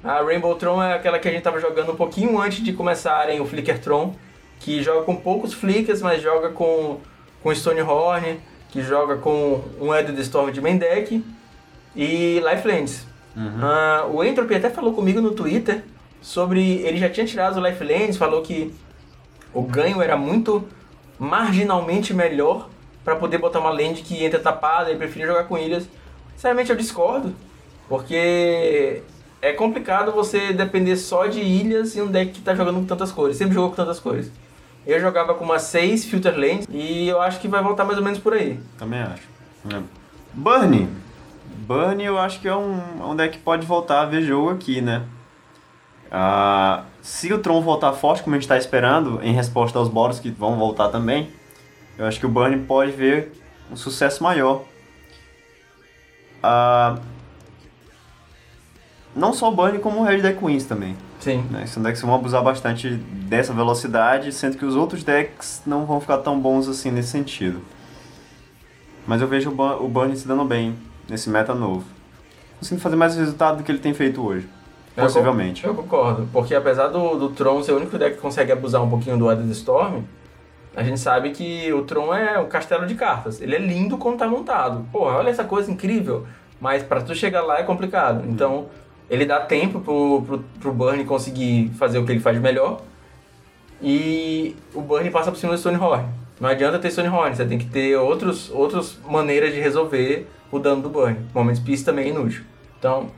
A 0.03 0.21
Rainbow 0.21 0.53
Tron 0.53 0.83
é 0.83 0.93
aquela 0.93 1.17
que 1.17 1.27
a 1.27 1.31
gente 1.31 1.39
estava 1.39 1.59
jogando 1.59 1.91
um 1.91 1.95
pouquinho 1.95 2.39
antes 2.39 2.63
de 2.63 2.71
começarem 2.73 3.41
o 3.41 3.45
Flicker 3.47 3.81
Tron, 3.81 4.13
que 4.59 4.83
joga 4.83 5.03
com 5.03 5.15
poucos 5.15 5.51
flickers, 5.51 5.99
mas 5.99 6.21
joga 6.21 6.49
com, 6.49 6.99
com 7.41 7.51
Stonehorn, 7.51 8.39
que 8.69 8.83
joga 8.83 9.17
com 9.17 9.63
um 9.81 9.95
Edward 9.95 10.21
Storm 10.21 10.51
de 10.51 10.61
main 10.61 10.77
deck 10.77 11.25
e 11.95 12.39
Lifelands. 12.39 13.07
Uhum. 13.35 14.13
Uh, 14.13 14.15
o 14.15 14.23
Entropy 14.23 14.55
até 14.55 14.69
falou 14.69 14.93
comigo 14.93 15.19
no 15.19 15.31
Twitter 15.31 15.83
sobre. 16.21 16.79
Ele 16.79 16.97
já 16.97 17.09
tinha 17.09 17.25
tirado 17.25 17.59
o 17.59 17.65
Lifelands, 17.65 18.17
falou 18.17 18.41
que 18.41 18.73
o 19.53 19.61
ganho 19.61 20.01
era 20.01 20.15
muito 20.15 20.65
marginalmente 21.19 22.13
melhor 22.13 22.69
para 23.03 23.15
poder 23.15 23.37
botar 23.37 23.59
uma 23.59 23.69
land 23.69 24.01
que 24.01 24.23
entra 24.23 24.39
tapada 24.39 24.91
e 24.91 24.95
preferia 24.95 25.27
jogar 25.27 25.43
com 25.45 25.57
ilhas. 25.57 25.87
Sinceramente 26.35 26.69
eu 26.69 26.75
discordo, 26.75 27.33
porque 27.87 29.01
é 29.41 29.53
complicado 29.53 30.11
você 30.11 30.51
depender 30.51 30.97
só 30.97 31.27
de 31.27 31.39
ilhas 31.39 31.95
e 31.95 32.01
um 32.01 32.07
deck 32.07 32.31
que 32.31 32.39
está 32.39 32.55
jogando 32.55 32.79
com 32.79 32.85
tantas 32.85 33.11
cores. 33.11 33.37
Sempre 33.37 33.53
jogou 33.53 33.69
com 33.69 33.75
tantas 33.75 33.99
cores. 33.99 34.31
Eu 34.85 34.99
jogava 34.99 35.33
com 35.33 35.43
umas 35.43 35.63
6 35.63 36.05
Filter 36.05 36.37
Lands 36.37 36.67
e 36.69 37.07
eu 37.07 37.21
acho 37.21 37.39
que 37.39 37.47
vai 37.47 37.61
voltar 37.61 37.85
mais 37.85 37.97
ou 37.97 38.03
menos 38.03 38.19
por 38.19 38.33
aí. 38.33 38.59
Também 38.77 38.99
acho. 38.99 39.23
É. 39.73 39.81
Burn. 40.33 40.87
Burn 41.67 42.03
eu 42.03 42.17
acho 42.17 42.39
que 42.39 42.47
é 42.47 42.55
um, 42.55 42.79
é 42.99 43.03
um 43.03 43.15
deck 43.15 43.37
que 43.37 43.43
pode 43.43 43.65
voltar 43.65 44.01
a 44.01 44.05
ver 44.05 44.21
jogo 44.21 44.51
aqui, 44.51 44.81
né? 44.81 45.03
Ah, 46.11 46.83
se 47.01 47.33
o 47.33 47.39
Tron 47.39 47.61
voltar 47.61 47.91
forte, 47.93 48.23
como 48.23 48.35
a 48.35 48.37
gente 48.37 48.43
está 48.43 48.57
esperando, 48.57 49.19
em 49.23 49.33
resposta 49.33 49.77
aos 49.79 49.89
Boros 49.89 50.19
que 50.19 50.29
vão 50.29 50.57
voltar 50.57 50.89
também, 50.89 51.29
eu 51.97 52.05
acho 52.05 52.19
que 52.19 52.25
o 52.25 52.29
Burn 52.29 52.57
pode 52.65 52.91
ver 52.91 53.31
um 53.71 53.75
sucesso 53.75 54.23
maior. 54.23 54.63
Ah, 56.43 56.99
não 59.15 59.33
só 59.33 59.49
o 59.49 59.51
Burn, 59.51 59.79
como 59.79 60.01
o 60.01 60.03
Red 60.03 60.21
Deck 60.21 60.39
Queens 60.39 60.65
também. 60.65 60.95
Sim. 61.19 61.43
Né? 61.49 61.65
São 61.65 61.81
decks 61.81 62.01
que 62.01 62.05
vão 62.05 62.15
abusar 62.15 62.43
bastante 62.43 62.89
dessa 62.89 63.53
velocidade, 63.53 64.31
sendo 64.31 64.57
que 64.57 64.65
os 64.65 64.75
outros 64.75 65.03
decks 65.03 65.63
não 65.65 65.85
vão 65.85 65.99
ficar 65.99 66.19
tão 66.19 66.39
bons 66.39 66.67
assim 66.67 66.91
nesse 66.91 67.09
sentido. 67.09 67.61
Mas 69.07 69.21
eu 69.21 69.27
vejo 69.27 69.49
o 69.49 69.87
Burn 69.87 70.15
se 70.15 70.27
dando 70.27 70.43
bem 70.45 70.77
nesse 71.09 71.29
meta 71.29 71.53
novo. 71.53 71.85
Conseguindo 72.59 72.81
fazer 72.81 72.95
mais 72.95 73.15
resultado 73.15 73.57
do 73.57 73.63
que 73.63 73.71
ele 73.71 73.79
tem 73.79 73.93
feito 73.93 74.25
hoje. 74.25 74.47
Possivelmente. 74.95 75.65
Eu 75.65 75.75
concordo, 75.75 76.27
porque 76.31 76.55
apesar 76.55 76.87
do, 76.87 77.15
do 77.15 77.29
Tron 77.29 77.61
ser 77.61 77.73
o 77.73 77.77
único 77.77 77.97
deck 77.97 78.15
que 78.15 78.21
consegue 78.21 78.51
abusar 78.51 78.81
um 78.81 78.89
pouquinho 78.89 79.17
do 79.17 79.29
Added 79.29 79.51
Storm, 79.51 80.03
a 80.75 80.83
gente 80.83 80.99
sabe 80.99 81.31
que 81.31 81.71
o 81.73 81.83
Tron 81.83 82.13
é 82.13 82.39
um 82.39 82.47
castelo 82.47 82.85
de 82.85 82.95
cartas. 82.95 83.41
Ele 83.41 83.55
é 83.55 83.59
lindo 83.59 83.97
quando 83.97 84.17
tá 84.17 84.27
montado. 84.27 84.85
Porra, 84.91 85.17
olha 85.17 85.29
essa 85.29 85.43
coisa 85.43 85.71
incrível. 85.71 86.25
Mas 86.59 86.81
para 86.81 87.01
tu 87.01 87.13
chegar 87.13 87.41
lá 87.41 87.59
é 87.59 87.63
complicado. 87.63 88.23
Então, 88.27 88.67
ele 89.09 89.25
dá 89.25 89.39
tempo 89.39 89.79
pro, 89.79 90.21
pro, 90.21 90.45
pro 90.59 90.73
Burn 90.73 91.03
conseguir 91.05 91.69
fazer 91.77 91.99
o 91.99 92.05
que 92.05 92.11
ele 92.11 92.19
faz 92.19 92.39
melhor. 92.39 92.81
E 93.81 94.55
o 94.73 94.81
Burn 94.81 95.09
passa 95.11 95.31
por 95.31 95.37
cima 95.37 95.53
do 95.53 95.57
Stonehorn. 95.57 96.05
Não 96.39 96.49
adianta 96.49 96.79
ter 96.79 96.91
Stonehorn, 96.91 97.35
você 97.35 97.45
tem 97.45 97.57
que 97.57 97.65
ter 97.65 97.95
outros, 97.97 98.49
outras 98.51 98.99
maneiras 99.07 99.53
de 99.53 99.59
resolver 99.59 100.27
o 100.51 100.59
dano 100.59 100.81
do 100.81 100.89
Burn. 100.89 101.17
Moments 101.33 101.59
Peace 101.59 101.83
também 101.83 102.05
é 102.05 102.09
inútil. 102.09 102.43
Então, 102.77 103.09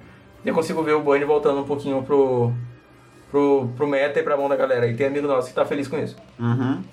eu 0.45 0.53
consigo 0.53 0.83
ver 0.83 0.93
o 0.93 1.01
Burn 1.01 1.23
voltando 1.25 1.59
um 1.61 1.63
pouquinho 1.63 2.03
pro, 2.03 2.53
pro, 3.31 3.69
pro 3.75 3.87
meta 3.87 4.19
e 4.19 4.23
pra 4.23 4.37
mão 4.37 4.47
da 4.47 4.55
galera. 4.55 4.87
E 4.87 4.95
tem 4.95 5.07
amigo 5.07 5.27
nosso 5.27 5.49
que 5.49 5.55
tá 5.55 5.65
feliz 5.65 5.87
com 5.87 5.97
isso. 5.97 6.15
Uhum. 6.39 6.83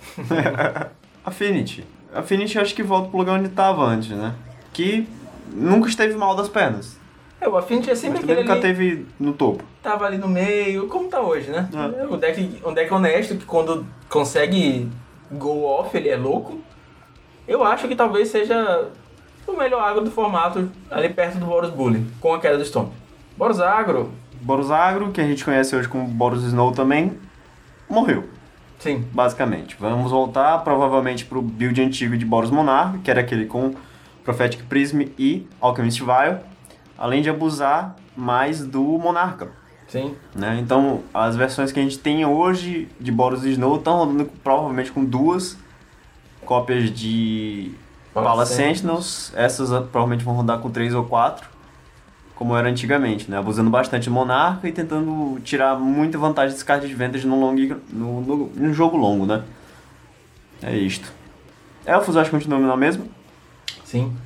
Affinity. 1.25 1.85
Affinity 2.13 2.57
eu 2.57 2.63
acho 2.63 2.75
que 2.75 2.83
volta 2.83 3.09
pro 3.09 3.19
lugar 3.19 3.39
onde 3.39 3.49
tava 3.51 3.85
antes, 3.85 4.11
né? 4.11 4.35
Que 4.73 5.07
nunca 5.53 5.89
esteve 5.89 6.15
mal 6.15 6.35
das 6.35 6.49
pernas. 6.49 6.99
É, 7.41 7.49
o 7.49 7.57
Affinity 7.57 7.91
é 7.91 7.95
sempre 7.95 8.21
aquele 8.21 8.41
nunca 8.41 8.53
ali, 8.53 8.63
teve 8.63 9.07
no 9.21 9.35
topo. 9.35 9.63
Tava 9.83 10.07
ali 10.07 10.17
no 10.17 10.29
meio, 10.29 10.89
como 10.89 11.09
tá 11.09 11.21
hoje, 11.21 11.51
né? 11.51 11.69
É. 11.75 12.07
Um, 12.07 12.17
deck, 12.17 12.63
um 12.65 12.73
deck 12.73 12.93
honesto 12.93 13.37
que 13.37 13.45
quando 13.45 13.87
consegue 14.09 14.89
go 15.35 15.65
off, 15.65 15.97
ele 15.97 16.09
é 16.09 16.17
louco. 16.17 16.61
Eu 17.47 17.63
acho 17.63 17.87
que 17.87 17.95
talvez 17.95 18.29
seja 18.29 18.89
o 19.47 19.57
melhor 19.57 19.83
agro 19.83 20.03
do 20.03 20.11
formato 20.11 20.71
ali 20.91 21.09
perto 21.09 21.39
do 21.39 21.47
Boros 21.47 21.71
Bully, 21.71 22.07
com 22.21 22.35
a 22.35 22.41
queda 22.41 22.57
do 22.57 22.65
Stomp. 22.65 22.93
Boros 23.37 23.61
Agro. 23.61 24.11
Boros 24.41 24.71
Agro, 24.71 25.11
que 25.11 25.21
a 25.21 25.25
gente 25.25 25.45
conhece 25.45 25.75
hoje 25.75 25.89
como 25.89 26.07
Boros 26.07 26.45
Snow 26.45 26.73
também, 26.73 27.19
morreu. 27.89 28.25
Sim. 28.79 29.07
Basicamente. 29.13 29.77
Vamos 29.79 30.11
voltar 30.11 30.59
provavelmente 30.59 31.25
pro 31.25 31.43
build 31.43 31.81
antigo 31.83 32.17
de 32.17 32.25
Boros 32.25 32.51
Monarch, 32.51 32.99
que 32.99 33.11
era 33.11 33.21
aquele 33.21 33.47
com 33.47 33.75
Prophetic 34.23 34.65
Prism 34.65 35.03
e 35.19 35.47
Alchemist 35.61 36.03
Vial 36.03 36.41
além 36.97 37.23
de 37.23 37.31
abusar 37.31 37.97
mais 38.17 38.65
do 38.65 38.83
Monarca. 38.99 39.53
Sim. 39.89 40.15
Né? 40.35 40.59
Então, 40.61 41.03
as 41.13 41.37
versões 41.37 41.71
que 41.71 41.79
a 41.79 41.83
gente 41.83 41.99
tem 41.99 42.25
hoje 42.25 42.89
de 43.01 43.13
Boros 43.13 43.45
Snow 43.45 43.77
estão 43.77 43.99
rodando 43.99 44.31
provavelmente 44.43 44.91
com 44.91 45.05
duas 45.05 45.57
cópias 46.45 46.91
de 46.91 47.73
Palace 48.13 48.55
Sentinels. 48.55 49.33
Essas 49.35 49.69
provavelmente 49.69 50.25
vão 50.25 50.35
rodar 50.35 50.59
com 50.59 50.71
três 50.71 50.95
ou 50.95 51.05
quatro, 51.05 51.49
como 52.35 52.57
era 52.57 52.69
antigamente, 52.69 53.31
né? 53.31 53.39
Abusando 53.39 53.71
bastante 53.71 54.09
do 54.09 54.13
Monarca 54.13 54.69
e 54.69 54.73
tentando 54.73 55.39
tirar 55.41 55.79
muita 55.79 56.19
vantagem 56.19 56.53
desse 56.53 56.65
card 56.65 56.87
de 56.87 56.95
vendas 56.95 57.25
no, 57.25 57.39
long, 57.39 57.55
no, 57.91 58.21
no, 58.21 58.37
no 58.47 58.75
jogo 58.75 58.97
longo, 58.97 59.27
né? 59.27 59.43
É 60.63 60.75
isto. 60.77 61.13
Elfos 61.87 62.17
acho 62.17 62.31
que 62.31 62.37
continua 62.37 62.59
na 62.59 62.77
mesma. 62.77 63.05
Sim. 63.85 64.17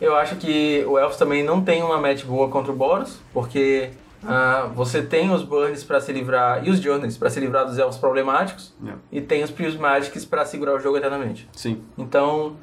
Eu 0.00 0.16
acho 0.16 0.36
que 0.36 0.84
o 0.86 0.96
Elfos 0.96 1.18
também 1.18 1.42
não 1.42 1.60
tem 1.60 1.82
uma 1.82 2.00
match 2.00 2.24
boa 2.24 2.48
contra 2.48 2.70
o 2.70 2.76
Boros, 2.76 3.18
porque 3.32 3.90
uh, 4.22 4.72
você 4.74 5.02
tem 5.02 5.30
os 5.30 5.42
Burns 5.42 5.84
para 5.84 6.00
se 6.00 6.12
livrar, 6.12 6.66
e 6.66 6.70
os 6.70 6.80
Journeys 6.80 7.16
para 7.16 7.30
se 7.30 7.40
livrar 7.40 7.66
dos 7.66 7.78
Elfos 7.78 7.98
problemáticos, 7.98 8.74
yeah. 8.80 9.00
e 9.10 9.20
tem 9.20 9.42
os 9.42 9.50
Prismatics 9.50 10.24
para 10.24 10.44
segurar 10.44 10.74
o 10.74 10.80
jogo 10.80 10.96
eternamente. 10.96 11.48
Sim. 11.52 11.82
Então, 11.96 12.56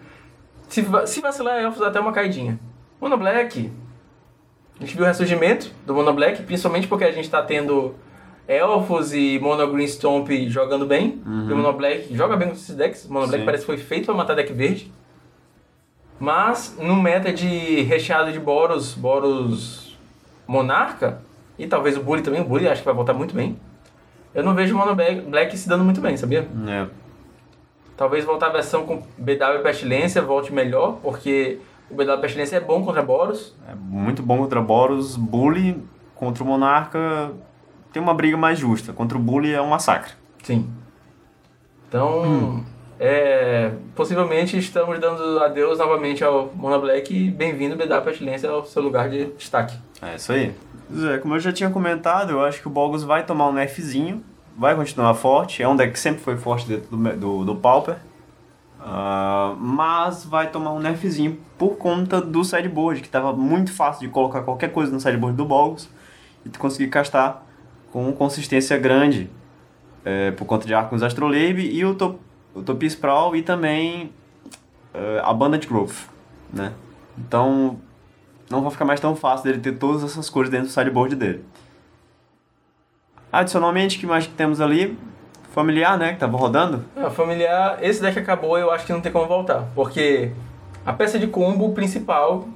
se, 0.68 0.86
se 1.06 1.22
vacilar 1.22 1.62
Elfos, 1.62 1.82
até 1.82 2.00
uma 2.00 2.12
caidinha. 2.12 2.60
Mono 3.00 3.18
Black, 3.18 3.72
a 4.80 4.84
gente 4.84 4.96
viu 4.96 5.04
o 5.04 5.08
ressurgimento 5.08 5.72
do 5.86 5.94
Mono 5.94 6.13
Black, 6.13 6.44
principalmente 6.44 6.88
porque 6.88 7.04
a 7.04 7.12
gente 7.12 7.26
está 7.26 7.41
tendo 7.41 7.96
Elfos 8.48 9.13
e 9.13 9.39
Mono 9.39 9.72
Green 9.72 9.88
Stomp 9.88 10.30
jogando 10.48 10.86
bem. 10.86 11.22
Uhum. 11.26 11.50
E 11.50 11.54
o 11.54 11.58
Mono 11.58 11.74
Black 11.74 12.15
joga 12.15 12.36
bem 12.36 12.50
com 12.50 12.56
esses 12.56 12.76
decks. 12.76 13.06
O 13.06 13.13
Mono 13.13 13.28
Black 13.28 13.46
parece 13.46 13.63
que 13.63 13.68
foi 13.68 13.78
feito 13.78 14.06
para 14.06 14.15
matar 14.15 14.36
deck 14.36 14.52
verde. 14.52 14.91
Mas 16.20 16.78
no 16.80 16.96
meta 16.96 17.32
de 17.32 17.82
recheado 17.84 18.32
de 18.32 18.39
Boros, 18.39 18.94
Boros 18.94 19.98
Monarca, 20.48 21.22
e 21.58 21.68
talvez 21.68 21.98
o 21.98 22.02
Bully 22.02 22.22
também, 22.22 22.41
o 22.41 22.46
Bully 22.46 22.68
acho 22.68 22.82
que 22.82 22.86
vai 22.86 22.94
voltar 22.94 23.13
muito 23.13 23.34
bem. 23.34 23.58
Eu 24.34 24.44
não 24.44 24.54
vejo 24.54 24.76
o 24.76 24.78
Mono 24.78 24.96
Black 24.96 25.58
se 25.58 25.70
dando 25.70 25.84
muito 25.84 26.02
bem, 26.02 26.18
sabia? 26.18 26.48
É. 26.68 26.88
Talvez 27.96 28.26
voltar 28.26 28.48
a 28.48 28.52
versão 28.52 28.86
com 28.86 28.98
BW 29.18 29.62
Pestilência 29.63 30.22
volte 30.22 30.52
melhor, 30.52 31.00
porque 31.02 31.60
o 31.89 31.96
BW 31.96 32.20
Pestilência 32.20 32.58
é 32.58 32.60
bom 32.60 32.84
contra 32.84 33.02
Boros. 33.02 33.56
É 33.70 33.74
muito 33.74 34.22
bom 34.22 34.38
contra 34.39 34.62
Boros. 34.62 35.15
Bully 35.15 35.82
contra 36.15 36.44
o 36.44 36.46
Monarca 36.46 37.32
tem 37.94 38.02
uma 38.02 38.13
briga 38.13 38.36
mais 38.36 38.60
justa. 38.60 38.91
Contra 38.91 39.18
o 39.18 39.22
Bully 39.22 39.54
é 39.54 39.62
um 39.62 39.68
massacre. 39.68 40.12
Sim. 40.44 40.70
Então, 41.88 42.24
hum. 42.24 42.63
É, 43.00 43.72
possivelmente 43.94 44.58
estamos 44.58 45.00
dando 45.00 45.39
adeus 45.39 45.80
novamente 45.80 46.24
ao 46.24 46.52
Mona 46.54 46.80
Black 46.80 47.13
e 47.13 47.30
bem-vindo 47.30 47.76
BW 47.76 48.02
Pestilência 48.04 48.50
ao 48.50 48.65
seu 48.65 48.82
lugar 48.82 49.10
de 49.10 49.26
destaque. 49.34 49.78
É 50.02 50.15
isso 50.15 50.32
aí. 50.32 50.54
Zé, 50.93 51.17
como 51.17 51.36
eu 51.36 51.39
já 51.39 51.52
tinha 51.52 51.69
comentado, 51.69 52.32
eu 52.32 52.43
acho 52.43 52.62
que 52.62 52.67
o 52.67 52.71
Bogus 52.71 53.04
vai 53.04 53.26
tomar 53.26 53.50
um 53.50 53.54
nerfzinho, 53.54 54.24
vai 54.58 54.76
continuar 54.76 55.13
forte, 55.13 55.63
é 55.63 55.67
um 55.67 55.76
deck 55.76 55.93
que 55.93 56.00
sempre 56.00 56.21
foi 56.21 56.38
forte 56.38 56.67
dentro 56.67 56.95
do, 56.95 57.17
do, 57.17 57.45
do 57.45 57.56
Pauper, 57.56 57.95
uh, 58.80 59.56
mas 59.58 60.24
vai 60.24 60.50
tomar 60.50 60.74
um 60.74 60.80
nerfzinho 60.80 61.39
por 61.58 61.78
conta 61.78 62.21
do 62.21 62.43
sideboard, 62.43 63.02
que 63.02 63.08
estava 63.08 63.34
muito 63.34 63.71
fácil 63.74 64.08
de 64.08 64.13
colocar 64.13 64.41
qualquer 64.41 64.71
coisa 64.71 64.91
no 64.91 65.00
sideboard 65.00 65.36
do 65.36 65.45
Bogus 65.45 65.89
e 66.45 66.50
tu 66.50 66.60
conseguir 66.60 66.89
castar 66.89 67.43
com 67.91 68.12
consistência 68.13 68.78
grande, 68.78 69.30
é, 70.04 70.30
por 70.32 70.45
conta 70.45 70.67
de 70.67 70.74
Arcos 70.74 71.02
Astrolabe 71.02 71.67
e 71.67 71.84
o, 71.84 71.95
top, 71.95 72.19
o 72.54 72.62
Topi 72.62 72.86
Sprawl 72.86 73.36
e 73.36 73.41
também 73.41 74.12
uh, 74.93 75.24
Abundant 75.24 75.65
Growth, 75.65 76.10
né? 76.54 76.74
Então, 77.17 77.80
não 78.49 78.62
vai 78.62 78.71
ficar 78.71 78.86
mais 78.86 78.99
tão 78.99 79.15
fácil 79.15 79.45
dele 79.45 79.60
ter 79.60 79.73
todas 79.73 80.03
essas 80.03 80.29
cores 80.29 80.49
dentro 80.49 80.67
do 80.67 80.71
sideboard 80.71 81.15
dele. 81.15 81.43
Adicionalmente, 83.31 83.97
que 83.97 84.05
mais 84.05 84.27
que 84.27 84.34
temos 84.34 84.62
ali? 84.62 84.97
Familiar, 85.51 85.97
né? 85.97 86.13
Que 86.13 86.19
tava 86.19 86.38
rodando. 86.38 86.86
É, 86.95 87.10
familiar, 87.10 87.77
esse 87.81 88.01
deck 88.01 88.19
acabou, 88.19 88.58
eu 88.58 88.71
acho 88.71 88.86
que 88.86 88.93
não 88.93 89.01
tem 89.01 89.12
como 89.12 89.27
voltar. 89.27 89.67
Porque 89.73 90.31
a 90.86 90.93
peça 90.93 91.17
de 91.17 91.27
combo 91.27 91.73
principal 91.73 92.47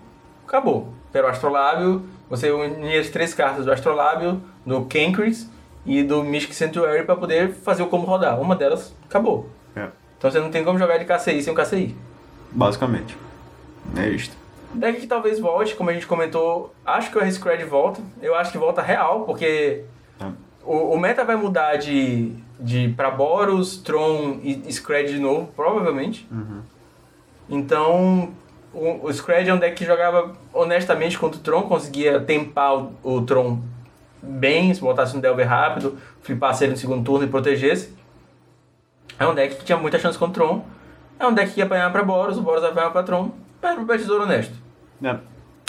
acabou. 0.47 0.93
Era 1.13 1.27
o 1.27 1.29
Astrolábio, 1.29 2.05
você 2.29 2.51
unia 2.51 2.99
as 2.99 3.09
três 3.09 3.33
cartas 3.33 3.65
do 3.65 3.71
Astrolábio, 3.71 4.41
do 4.65 4.85
Cancris 4.85 5.49
e 5.85 6.03
do 6.03 6.23
Mystic 6.23 6.53
Sanctuary 6.53 7.03
para 7.03 7.15
poder 7.15 7.53
fazer 7.53 7.81
o 7.81 7.87
combo 7.87 8.05
rodar. 8.05 8.39
Uma 8.39 8.55
delas 8.55 8.95
acabou. 9.09 9.49
É. 9.75 9.87
Então 10.17 10.29
você 10.29 10.39
não 10.39 10.51
tem 10.51 10.63
como 10.63 10.77
jogar 10.77 10.97
de 10.97 11.05
KCI 11.05 11.41
sem 11.41 11.51
o 11.51 11.55
KCI. 11.55 11.95
Basicamente. 12.51 13.17
É 13.97 14.07
isto. 14.09 14.38
Deck 14.73 15.01
que 15.01 15.07
talvez 15.07 15.39
volte, 15.39 15.75
como 15.75 15.89
a 15.89 15.93
gente 15.93 16.05
comentou, 16.05 16.73
acho 16.85 17.09
que 17.11 17.17
o 17.17 17.21
R-Scred 17.21 17.63
volta. 17.65 18.01
Eu 18.21 18.35
acho 18.35 18.51
que 18.51 18.57
volta 18.57 18.81
real, 18.81 19.21
porque 19.25 19.83
É. 20.21 20.25
o, 20.63 20.93
o 20.93 20.99
meta 20.99 21.23
vai 21.25 21.35
mudar 21.35 21.77
de, 21.77 22.33
de 22.59 22.89
pra 22.95 23.09
Boros, 23.09 23.77
Tron 23.77 24.39
e 24.43 24.71
Scred 24.71 25.11
de 25.13 25.19
novo, 25.19 25.47
provavelmente. 25.55 26.27
Então, 27.49 28.29
o, 28.73 29.05
o 29.07 29.13
Scred 29.13 29.49
é 29.49 29.53
um 29.53 29.57
deck 29.57 29.75
que 29.75 29.85
jogava 29.85 30.33
honestamente 30.53 31.17
contra 31.17 31.39
o 31.39 31.43
Tron, 31.43 31.63
conseguia 31.63 32.19
tempar 32.19 32.75
o, 32.77 32.91
o 33.03 33.21
Tron 33.23 33.59
bem, 34.21 34.73
se 34.73 34.81
botasse 34.81 35.15
um 35.17 35.19
Delver 35.19 35.47
rápido, 35.47 35.97
flipasse 36.21 36.63
ele 36.63 36.71
no 36.73 36.77
segundo 36.77 37.03
turno 37.03 37.25
e 37.25 37.29
protegesse. 37.29 37.93
É 39.17 39.25
um 39.27 39.33
deck 39.33 39.55
que 39.55 39.65
tinha 39.65 39.77
muita 39.77 39.97
chance 39.97 40.17
contra 40.17 40.43
o 40.43 40.47
Tron. 40.47 40.65
É 41.19 41.25
um 41.25 41.33
deck 41.33 41.51
que 41.53 41.59
ia 41.59 41.65
apanhar 41.65 41.91
pra 41.91 42.03
Boros, 42.03 42.37
o 42.37 42.41
Boros 42.41 42.61
vai 42.61 42.71
apanhar 42.71 42.91
pra 42.91 43.03
Tron. 43.03 43.31
Pega 43.61 43.75
pro 43.75 43.97
Tesouro 43.97 44.23
Honesto. 44.23 44.53
É. 45.03 45.17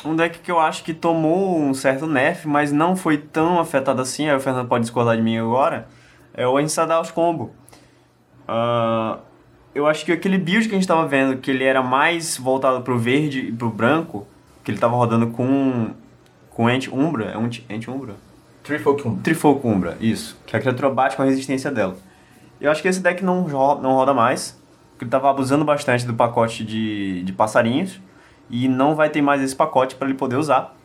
Um 0.05 0.17
deck 0.17 0.39
que 0.39 0.51
eu 0.51 0.59
acho 0.59 0.83
que 0.83 0.95
tomou 0.95 1.59
um 1.59 1.75
certo 1.75 2.07
nerf, 2.07 2.49
mas 2.49 2.73
não 2.73 2.97
foi 2.97 3.19
tão 3.19 3.59
afetado 3.59 4.01
assim, 4.01 4.29
aí 4.29 4.37
o 4.37 4.41
Fernando 4.41 4.67
pode 4.67 4.83
discordar 4.83 5.17
de 5.17 5.23
mim 5.23 5.37
agora, 5.37 5.87
é 6.33 6.47
o 6.47 6.59
Ensadaus 6.59 7.11
Combo. 7.11 7.53
Ah, 8.49 9.19
eu 9.75 9.87
acho 9.87 10.05
que 10.05 10.13
aquele 10.13 10.39
build 10.39 10.69
que 10.69 10.75
a 10.75 10.77
gente 10.77 10.85
estava 10.85 11.07
vendo, 11.07 11.37
que 11.37 11.51
ele 11.51 11.65
era 11.65 11.83
mais 11.83 12.39
voltado 12.39 12.81
pro 12.83 12.99
verde 12.99 13.41
e 13.41 13.53
pro 13.53 13.69
branco, 13.69 14.27
que 14.65 14.71
ele 14.71 14.79
estava 14.79 14.97
rodando 14.97 15.29
com 15.29 15.91
com 16.51 16.69
Ent 16.69 16.89
Umbra, 16.89 17.27
é 17.27 17.39
um 17.39 17.47
Ent 17.47 17.89
Umbra? 17.89 18.17
Trifolk 18.63 19.07
1. 19.07 19.17
Trifolk 19.21 19.67
Umbra, 19.67 19.97
isso. 20.01 20.37
Que 20.47 20.57
a 20.57 20.61
criatura 20.61 20.91
bate 20.91 21.17
com 21.17 21.23
a 21.23 21.25
resistência 21.25 21.71
dela. 21.71 21.97
Eu 22.61 22.71
acho 22.71 22.83
que 22.83 22.89
esse 22.89 23.01
deck 23.01 23.25
não, 23.25 23.49
não 23.49 23.95
roda 23.95 24.13
mais, 24.13 24.60
porque 25.01 25.05
ele 25.07 25.11
tava 25.11 25.31
abusando 25.31 25.65
bastante 25.65 26.05
do 26.05 26.13
pacote 26.13 26.63
de, 26.63 27.23
de 27.23 27.33
passarinhos, 27.33 27.99
e 28.51 28.69
não 28.69 28.95
vai 28.95 29.09
ter 29.09 29.23
mais 29.23 29.41
esse 29.41 29.57
pacote 29.57 29.95
para 29.95 30.07
ele 30.07 30.19
poder 30.19 30.37
usar. 30.37 30.77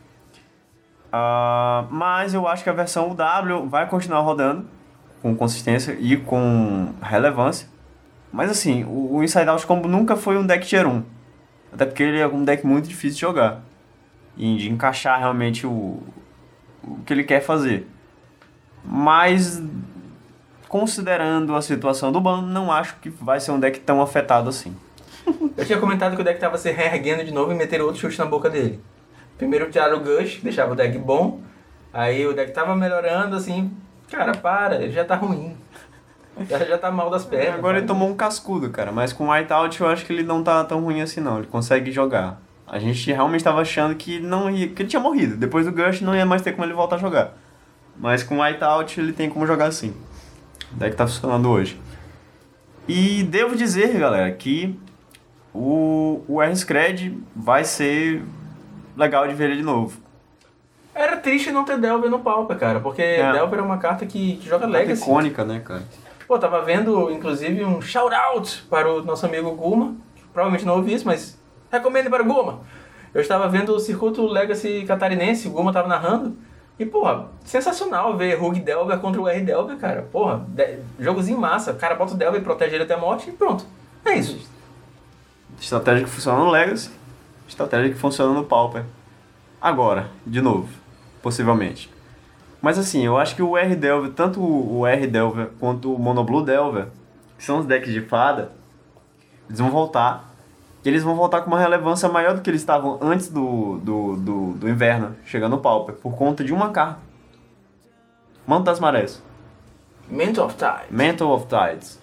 Ah, 1.12 1.84
mas 1.90 2.34
eu 2.34 2.48
acho 2.48 2.64
que 2.64 2.70
a 2.70 2.74
versão 2.74 3.14
W 3.14 3.68
vai 3.68 3.90
continuar 3.90 4.22
rodando 4.22 4.66
com 5.22 5.36
consistência 5.36 5.98
e 6.00 6.16
com 6.16 6.94
relevância. 7.02 7.68
Mas 8.32 8.50
assim, 8.50 8.86
o, 8.86 9.16
o 9.16 9.24
Inside 9.24 9.50
Out 9.50 9.68
Combo 9.68 9.90
nunca 9.90 10.16
foi 10.16 10.38
um 10.38 10.46
deck 10.46 10.66
tier 10.66 10.88
1. 10.88 11.04
Até 11.74 11.86
porque 11.86 12.04
ele 12.04 12.20
é 12.20 12.28
um 12.28 12.46
deck 12.46 12.66
muito 12.66 12.88
difícil 12.88 13.16
de 13.16 13.22
jogar. 13.22 13.64
E 14.38 14.56
de 14.56 14.72
encaixar 14.72 15.20
realmente 15.20 15.68
o, 15.68 16.02
o 16.82 17.00
que 17.06 17.12
ele 17.12 17.26
quer 17.26 17.42
fazer. 17.42 17.86
Mas, 18.82 19.62
considerando 20.76 21.56
a 21.56 21.62
situação 21.62 22.12
do 22.12 22.20
ban, 22.20 22.42
não 22.42 22.70
acho 22.70 22.98
que 22.98 23.10
vai 23.10 23.40
ser 23.40 23.52
um 23.52 23.60
deck 23.62 23.80
tão 23.80 24.02
afetado 24.02 24.50
assim. 24.50 24.76
Eu 25.56 25.66
tinha 25.66 25.80
comentado 25.80 26.18
que 26.18 26.22
o 26.22 26.24
deck 26.26 26.38
tava 26.38 26.58
se 26.58 26.70
reerguendo 26.70 27.24
de 27.24 27.32
novo 27.32 27.54
e 27.54 27.56
meteram 27.56 27.86
outro 27.86 28.02
chute 28.02 28.20
na 28.20 28.26
boca 28.26 28.50
dele. 28.50 28.82
Primeiro 29.38 29.72
tiraram 29.72 30.00
o 30.00 30.00
Gush, 30.02 30.36
que 30.36 30.42
deixava 30.44 30.74
o 30.74 30.76
deck 30.76 30.98
bom. 30.98 31.40
Aí 31.94 32.28
o 32.28 32.34
deck 32.34 32.52
tava 32.52 32.76
melhorando, 32.76 33.38
assim, 33.38 33.72
cara, 34.12 34.34
para, 34.34 34.84
ele 34.84 34.92
já 34.92 35.06
tá 35.06 35.16
ruim. 35.16 35.56
Já, 36.50 36.60
já 36.60 36.78
tá 36.78 36.92
mal 36.92 37.10
das 37.10 37.24
pernas. 37.24 37.58
Agora 37.58 37.78
ele 37.78 37.88
cara. 37.88 37.98
tomou 37.98 38.10
um 38.10 38.16
cascudo, 38.18 38.70
cara. 38.70 38.92
Mas 38.92 39.14
com 39.14 39.32
Whiteout 39.32 39.80
eu 39.80 39.88
acho 39.88 40.06
que 40.06 40.12
ele 40.12 40.24
não 40.24 40.44
tá 40.44 40.62
tão 40.66 40.82
ruim 40.82 41.00
assim 41.00 41.22
não. 41.22 41.38
Ele 41.38 41.48
consegue 41.48 41.90
jogar. 41.90 42.42
A 42.68 42.80
gente 42.80 43.14
realmente 43.14 43.46
tava 43.46 43.62
achando 43.62 43.96
que 43.96 44.20
não 44.20 44.52
ia, 44.52 44.68
que 44.68 44.82
ele 44.82 44.90
tinha 44.90 45.00
morrido. 45.00 45.38
Depois 45.38 45.66
do 45.66 45.72
Gush 45.72 46.02
não 46.02 46.14
ia 46.14 46.26
mais 46.26 46.42
ter 46.42 46.52
como 46.52 46.66
ele 46.66 46.74
voltar 46.74 46.98
a 46.98 47.00
jogar. 47.00 47.32
Mas 47.98 48.24
com 48.24 48.42
Whiteout 48.42 49.00
ele 49.00 49.14
tem 49.14 49.30
como 49.30 49.48
jogar 49.48 49.72
sim. 49.72 49.96
O 50.76 50.80
deck 50.80 50.96
tá 50.96 51.08
funcionando 51.08 51.50
hoje. 51.50 51.80
E 52.88 53.24
devo 53.24 53.56
dizer, 53.56 53.98
galera, 53.98 54.32
que 54.32 54.78
o, 55.54 56.22
o 56.28 56.42
R-Scred 56.42 57.18
vai 57.36 57.64
ser 57.64 58.24
legal 58.96 59.28
de 59.28 59.34
ver 59.34 59.46
ele 59.50 59.58
de 59.58 59.64
novo. 59.64 60.00
Era 60.94 61.18
triste 61.18 61.52
não 61.52 61.66
ter 61.66 61.78
Delver 61.78 62.10
no 62.10 62.20
Pauper, 62.20 62.58
cara, 62.58 62.80
porque 62.80 63.02
É. 63.02 63.32
Delver 63.34 63.60
é 63.60 63.62
uma 63.62 63.78
carta 63.78 64.06
que, 64.06 64.38
que 64.38 64.46
joga 64.46 64.62
Carta 64.62 64.78
Legacy. 64.78 65.02
icônica, 65.02 65.44
né, 65.44 65.60
cara? 65.64 65.84
Pô, 66.28 66.40
tava 66.40 66.62
vendo, 66.62 67.12
inclusive, 67.12 67.64
um 67.64 67.82
shout-out 67.82 68.64
para 68.70 68.90
o 68.92 69.04
nosso 69.04 69.26
amigo 69.26 69.52
Guma, 69.52 69.96
que 70.16 70.24
provavelmente 70.34 70.66
não 70.66 70.76
ouvi 70.78 70.94
isso, 70.94 71.06
mas 71.06 71.38
recomendo 71.72 72.10
para 72.10 72.24
o 72.24 72.26
Guma. 72.26 72.62
Eu 73.14 73.22
estava 73.22 73.48
vendo 73.48 73.74
o 73.74 73.80
circuito 73.80 74.26
Legacy 74.26 74.84
catarinense, 74.88 75.48
o 75.48 75.52
Guma 75.52 75.72
tava 75.74 75.88
narrando, 75.88 76.36
e, 76.78 76.86
porra, 76.86 77.28
sensacional 77.46 78.18
ver 78.18 78.36
Rug 78.36 78.60
Delver 78.60 79.00
contra 79.00 79.22
o 79.22 79.28
R 79.28 79.42
Delver, 79.42 79.78
cara. 79.78 80.02
Porra, 80.12 80.46
de- 80.50 80.80
jogozinho 81.00 81.38
massa. 81.40 81.72
O 81.72 81.76
cara 81.76 81.96
bota 81.96 82.14
o 82.14 82.18
Delver 82.18 82.42
protege 82.44 82.76
ele 82.76 82.84
até 82.84 82.94
a 82.94 82.98
morte 82.98 83.30
e 83.30 83.34
pronto. 83.34 83.66
É 84.04 84.14
isso. 84.16 84.50
Estratégia 85.60 86.04
que 86.04 86.10
funciona 86.10 86.38
no 86.40 86.50
Legacy, 86.50 86.92
estratégia 87.48 87.90
que 87.94 87.98
funciona 87.98 88.34
no 88.34 88.44
Pauper. 88.44 88.84
Agora, 89.62 90.10
de 90.28 90.42
novo, 90.42 90.68
possivelmente. 91.22 91.90
Mas 92.62 92.78
assim, 92.78 93.06
eu 93.06 93.18
acho 93.18 93.36
que 93.36 93.42
o 93.42 93.56
R 93.58 93.76
Delver, 93.76 94.12
tanto 94.12 94.42
o 94.42 94.86
R 94.86 95.08
Delver 95.08 95.50
quanto 95.60 95.94
o 95.94 96.00
Mono 96.00 96.24
Blue 96.24 96.44
Delver, 96.44 96.88
que 97.38 97.44
são 97.44 97.60
os 97.60 97.66
decks 97.66 97.94
de 97.94 98.02
fada, 98.02 98.52
eles 99.48 99.60
vão 99.60 99.70
voltar. 99.70 100.35
E 100.86 100.90
eles 100.90 101.02
vão 101.02 101.16
voltar 101.16 101.42
com 101.42 101.48
uma 101.48 101.60
relevância 101.60 102.08
maior 102.08 102.36
do 102.36 102.42
que 102.42 102.50
eles 102.50 102.62
estavam 102.62 103.00
antes 103.02 103.28
do, 103.28 103.80
do, 103.80 104.16
do, 104.18 104.52
do 104.54 104.70
inverno, 104.70 105.16
chegando 105.26 105.56
no 105.56 105.62
Pauper, 105.62 105.96
por 105.96 106.14
conta 106.16 106.44
de 106.44 106.54
uma 106.54 106.70
carta. 106.70 107.00
Manto 108.46 108.66
das 108.66 108.80
Marés. 108.80 109.24
Mental 110.08 110.46
of 110.46 110.56
Time. 110.56 110.86
Mantle 110.92 111.32
of 111.32 111.48
Tides. 111.48 112.00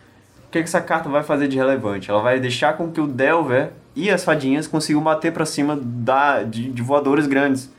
O 0.49 0.51
que, 0.51 0.59
que 0.59 0.64
essa 0.64 0.81
carta 0.81 1.09
vai 1.09 1.23
fazer 1.23 1.47
de 1.47 1.57
relevante? 1.57 2.11
Ela 2.11 2.21
vai 2.21 2.40
deixar 2.40 2.77
com 2.77 2.90
que 2.90 3.01
o 3.01 3.07
Delver 3.07 3.73
e 3.95 4.11
as 4.11 4.25
fadinhas 4.25 4.66
consigam 4.66 5.01
bater 5.01 5.33
pra 5.33 5.47
cima 5.47 5.79
da, 5.81 6.42
de, 6.42 6.68
de 6.68 6.83
voadores 6.83 7.29
grandes. 7.29 7.73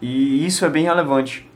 E 0.00 0.46
isso 0.46 0.64
é 0.64 0.70
bem 0.70 0.84
relevante. 0.84 1.50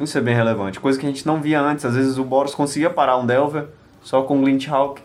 Isso 0.00 0.16
é 0.16 0.22
bem 0.22 0.34
relevante. 0.34 0.80
Coisa 0.80 0.98
que 0.98 1.04
a 1.04 1.08
gente 1.08 1.26
não 1.26 1.38
via 1.38 1.60
antes. 1.60 1.84
Às 1.84 1.94
vezes 1.94 2.16
o 2.16 2.24
Boros 2.24 2.54
conseguia 2.54 2.88
parar 2.88 3.18
um 3.18 3.26
Delver 3.26 3.66
só 4.00 4.22
com 4.22 4.38
o 4.38 4.40
Glint 4.40 4.68
Hawk. 4.68 5.02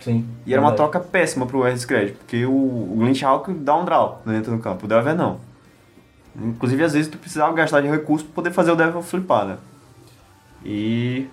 Sim. 0.00 0.26
E 0.46 0.52
era 0.52 0.60
uma 0.62 0.70
verdade. 0.70 0.90
troca 0.90 1.06
péssima 1.08 1.44
pro 1.46 1.64
R-Scred, 1.66 2.12
porque 2.12 2.46
o, 2.46 2.50
o 2.52 2.94
Glint 2.98 3.22
Hawk 3.22 3.52
dá 3.52 3.76
um 3.76 3.84
draw 3.84 4.22
dentro 4.24 4.52
do 4.52 4.58
campo, 4.62 4.84
o 4.86 4.88
Delver 4.88 5.14
não. 5.14 5.40
Inclusive, 6.40 6.84
às 6.84 6.92
vezes, 6.92 7.08
tu 7.10 7.18
precisava 7.18 7.52
gastar 7.52 7.80
de 7.80 7.88
recurso 7.88 8.24
pra 8.26 8.34
poder 8.34 8.52
fazer 8.52 8.70
o 8.70 8.76
Delver 8.76 9.02
flipar, 9.02 9.44
né? 9.44 9.56
E 10.64 11.26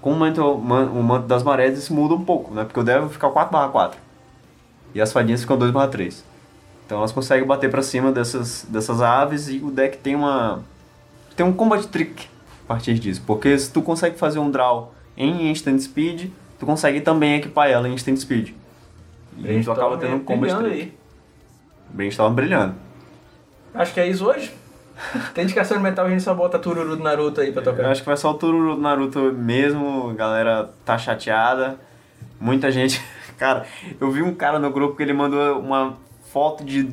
com 0.00 0.12
o 0.12 0.16
manto, 0.16 0.56
man- 0.58 0.90
o 0.90 1.02
manto 1.02 1.26
das 1.26 1.42
marés 1.42 1.78
isso 1.78 1.92
muda 1.94 2.14
um 2.14 2.24
pouco, 2.24 2.52
né? 2.54 2.64
Porque 2.64 2.78
o 2.78 2.84
Delver 2.84 3.08
fica 3.10 3.28
4/4 3.28 3.96
e 4.94 5.00
as 5.00 5.12
fadinhas 5.12 5.40
ficam 5.40 5.56
2/3. 5.58 6.22
Então 6.84 6.98
elas 6.98 7.12
conseguem 7.12 7.46
bater 7.46 7.70
pra 7.70 7.82
cima 7.82 8.12
dessas, 8.12 8.64
dessas 8.68 9.00
aves 9.02 9.48
e 9.48 9.58
o 9.58 9.70
deck 9.70 9.98
tem 9.98 10.14
uma 10.14 10.60
tem 11.34 11.44
um 11.44 11.52
combat 11.52 11.86
trick 11.88 12.26
a 12.64 12.68
partir 12.68 12.94
disso, 12.98 13.22
porque 13.26 13.58
se 13.58 13.70
tu 13.70 13.82
consegue 13.82 14.16
fazer 14.16 14.38
um 14.38 14.50
draw 14.50 14.94
em 15.16 15.50
instant 15.50 15.80
speed, 15.80 16.30
tu 16.58 16.66
consegue 16.66 17.00
também 17.00 17.36
equipar 17.36 17.68
ela 17.68 17.88
em 17.88 17.94
instant 17.94 18.16
speed. 18.18 18.50
E 19.38 19.60
tu 19.62 19.70
acaba 19.72 19.96
tendo 19.98 20.16
um 20.16 20.20
combat 20.20 20.40
brilhando 20.54 20.64
trick. 20.64 20.82
aí. 20.82 20.92
O 21.92 21.96
Brand 21.96 22.14
tava 22.14 22.30
brilhando. 22.30 22.74
Acho 23.74 23.92
que 23.94 24.00
é 24.00 24.06
isso 24.06 24.24
hoje. 24.26 24.52
Tem 25.34 25.44
indicação 25.44 25.76
de 25.76 25.82
metal, 25.82 26.06
a 26.06 26.08
gente 26.10 26.22
só 26.22 26.32
bota 26.34 26.58
Tururu 26.58 26.96
do 26.96 27.02
Naruto 27.02 27.42
aí 27.42 27.52
pra 27.52 27.60
Eu 27.60 27.64
tocar. 27.64 27.90
acho 27.90 28.00
que 28.00 28.06
vai 28.06 28.16
só 28.16 28.30
o 28.30 28.34
Tururu 28.34 28.76
do 28.76 28.80
Naruto 28.80 29.20
mesmo, 29.32 30.08
a 30.10 30.14
galera 30.14 30.70
tá 30.86 30.96
chateada. 30.96 31.78
Muita 32.40 32.70
gente. 32.72 33.02
Cara, 33.38 33.66
eu 34.00 34.10
vi 34.10 34.22
um 34.22 34.34
cara 34.34 34.58
no 34.58 34.70
grupo 34.70 34.96
que 34.96 35.02
ele 35.02 35.12
mandou 35.12 35.58
uma 35.60 35.94
foto 36.32 36.64
de 36.64 36.90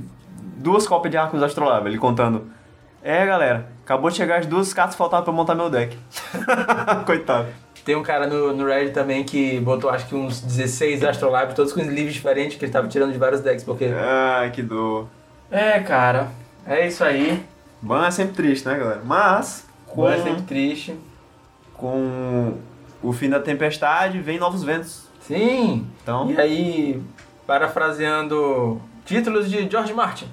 duas 0.57 0.85
cópias 0.85 1.09
de 1.11 1.17
Arcos 1.17 1.41
Astrolabe, 1.41 1.87
ele 1.87 1.97
contando. 1.97 2.51
É, 3.01 3.25
galera, 3.25 3.69
acabou 3.85 4.09
de 4.09 4.17
chegar 4.17 4.39
as 4.39 4.45
duas 4.45 4.73
cartas 4.73 4.95
faltavam 4.97 5.23
pra 5.23 5.33
montar 5.33 5.55
meu 5.55 5.69
deck. 5.69 5.97
Coitado. 7.05 7.47
Tem 7.85 7.95
um 7.95 8.03
cara 8.03 8.27
no, 8.27 8.55
no 8.55 8.65
Reddit 8.65 8.93
também 8.93 9.23
que 9.23 9.59
botou 9.59 9.89
acho 9.89 10.07
que 10.07 10.15
uns 10.15 10.39
16 10.39 11.03
Astrolabe, 11.03 11.53
todos 11.53 11.73
com 11.73 11.81
livros 11.81 12.13
diferentes, 12.13 12.57
que 12.57 12.63
ele 12.65 12.71
tava 12.71 12.87
tirando 12.87 13.11
de 13.11 13.17
vários 13.17 13.41
decks, 13.41 13.63
porque. 13.63 13.85
Ai, 13.85 14.51
que 14.51 14.61
dor. 14.61 15.07
É, 15.51 15.79
cara. 15.79 16.29
É 16.65 16.87
isso 16.87 17.03
aí. 17.03 17.43
Ban 17.81 18.07
é 18.07 18.11
sempre 18.11 18.35
triste, 18.35 18.65
né, 18.65 18.77
galera? 18.77 19.01
Mas, 19.03 19.67
com, 19.85 20.03
Ban 20.03 20.13
é 20.13 20.21
sempre 20.23 20.41
triste. 20.43 20.95
com 21.73 22.57
o 23.01 23.11
fim 23.11 23.29
da 23.29 23.39
tempestade, 23.41 24.19
vem 24.19 24.39
novos 24.39 24.63
ventos. 24.63 25.09
Sim. 25.19 25.85
Então, 26.01 26.31
E 26.31 26.39
aí, 26.39 27.01
parafraseando 27.45 28.81
títulos 29.05 29.49
de 29.49 29.69
George 29.69 29.93
Martin. 29.93 30.27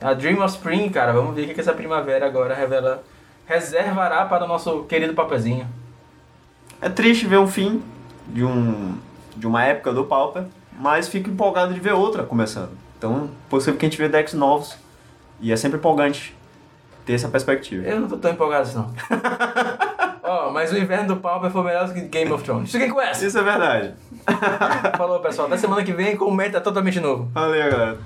A 0.00 0.12
Dream 0.12 0.42
of 0.44 0.54
Spring, 0.54 0.90
cara, 0.90 1.12
vamos 1.12 1.34
ver 1.34 1.48
o 1.50 1.54
que 1.54 1.60
essa 1.60 1.72
primavera 1.72 2.26
agora 2.26 2.54
revela. 2.54 3.02
Reservará 3.46 4.26
para 4.26 4.44
o 4.44 4.48
nosso 4.48 4.82
querido 4.84 5.14
papezinho. 5.14 5.66
É 6.80 6.88
triste 6.88 7.26
ver 7.26 7.38
um 7.38 7.46
fim 7.46 7.82
de, 8.28 8.44
um, 8.44 8.96
de 9.36 9.46
uma 9.46 9.64
época 9.64 9.92
do 9.92 10.04
Pauper, 10.04 10.44
mas 10.78 11.08
fico 11.08 11.30
empolgado 11.30 11.72
de 11.72 11.80
ver 11.80 11.92
outra 11.92 12.22
começando. 12.22 12.70
Então, 12.98 13.30
possível 13.48 13.78
que 13.78 13.86
a 13.86 13.88
gente 13.88 13.98
vê 13.98 14.08
decks 14.08 14.34
novos. 14.34 14.76
E 15.40 15.52
é 15.52 15.56
sempre 15.56 15.78
empolgante 15.78 16.34
ter 17.04 17.12
essa 17.12 17.28
perspectiva. 17.28 17.86
Eu 17.86 18.00
não 18.00 18.08
tô 18.08 18.16
tão 18.16 18.30
empolgado 18.30 18.62
assim, 18.62 18.76
não. 18.76 18.92
Ó, 20.22 20.50
mas 20.50 20.72
o 20.72 20.76
inverno 20.76 21.14
do 21.14 21.16
Pauper 21.20 21.50
foi 21.50 21.62
melhor 21.62 21.86
do 21.86 21.94
que 21.94 22.00
Game 22.00 22.32
of 22.32 22.42
Thrones. 22.42 22.72
Fiquem 22.72 22.90
com 22.90 23.00
essa. 23.00 23.24
Isso 23.24 23.38
é 23.38 23.42
verdade. 23.42 23.94
Falou, 24.96 25.20
pessoal. 25.20 25.46
Até 25.46 25.56
semana 25.56 25.84
que 25.84 25.92
vem 25.92 26.16
com 26.16 26.24
um 26.24 26.34
meta 26.34 26.60
totalmente 26.60 26.98
novo. 26.98 27.30
Valeu, 27.32 27.70
galera. 27.70 27.98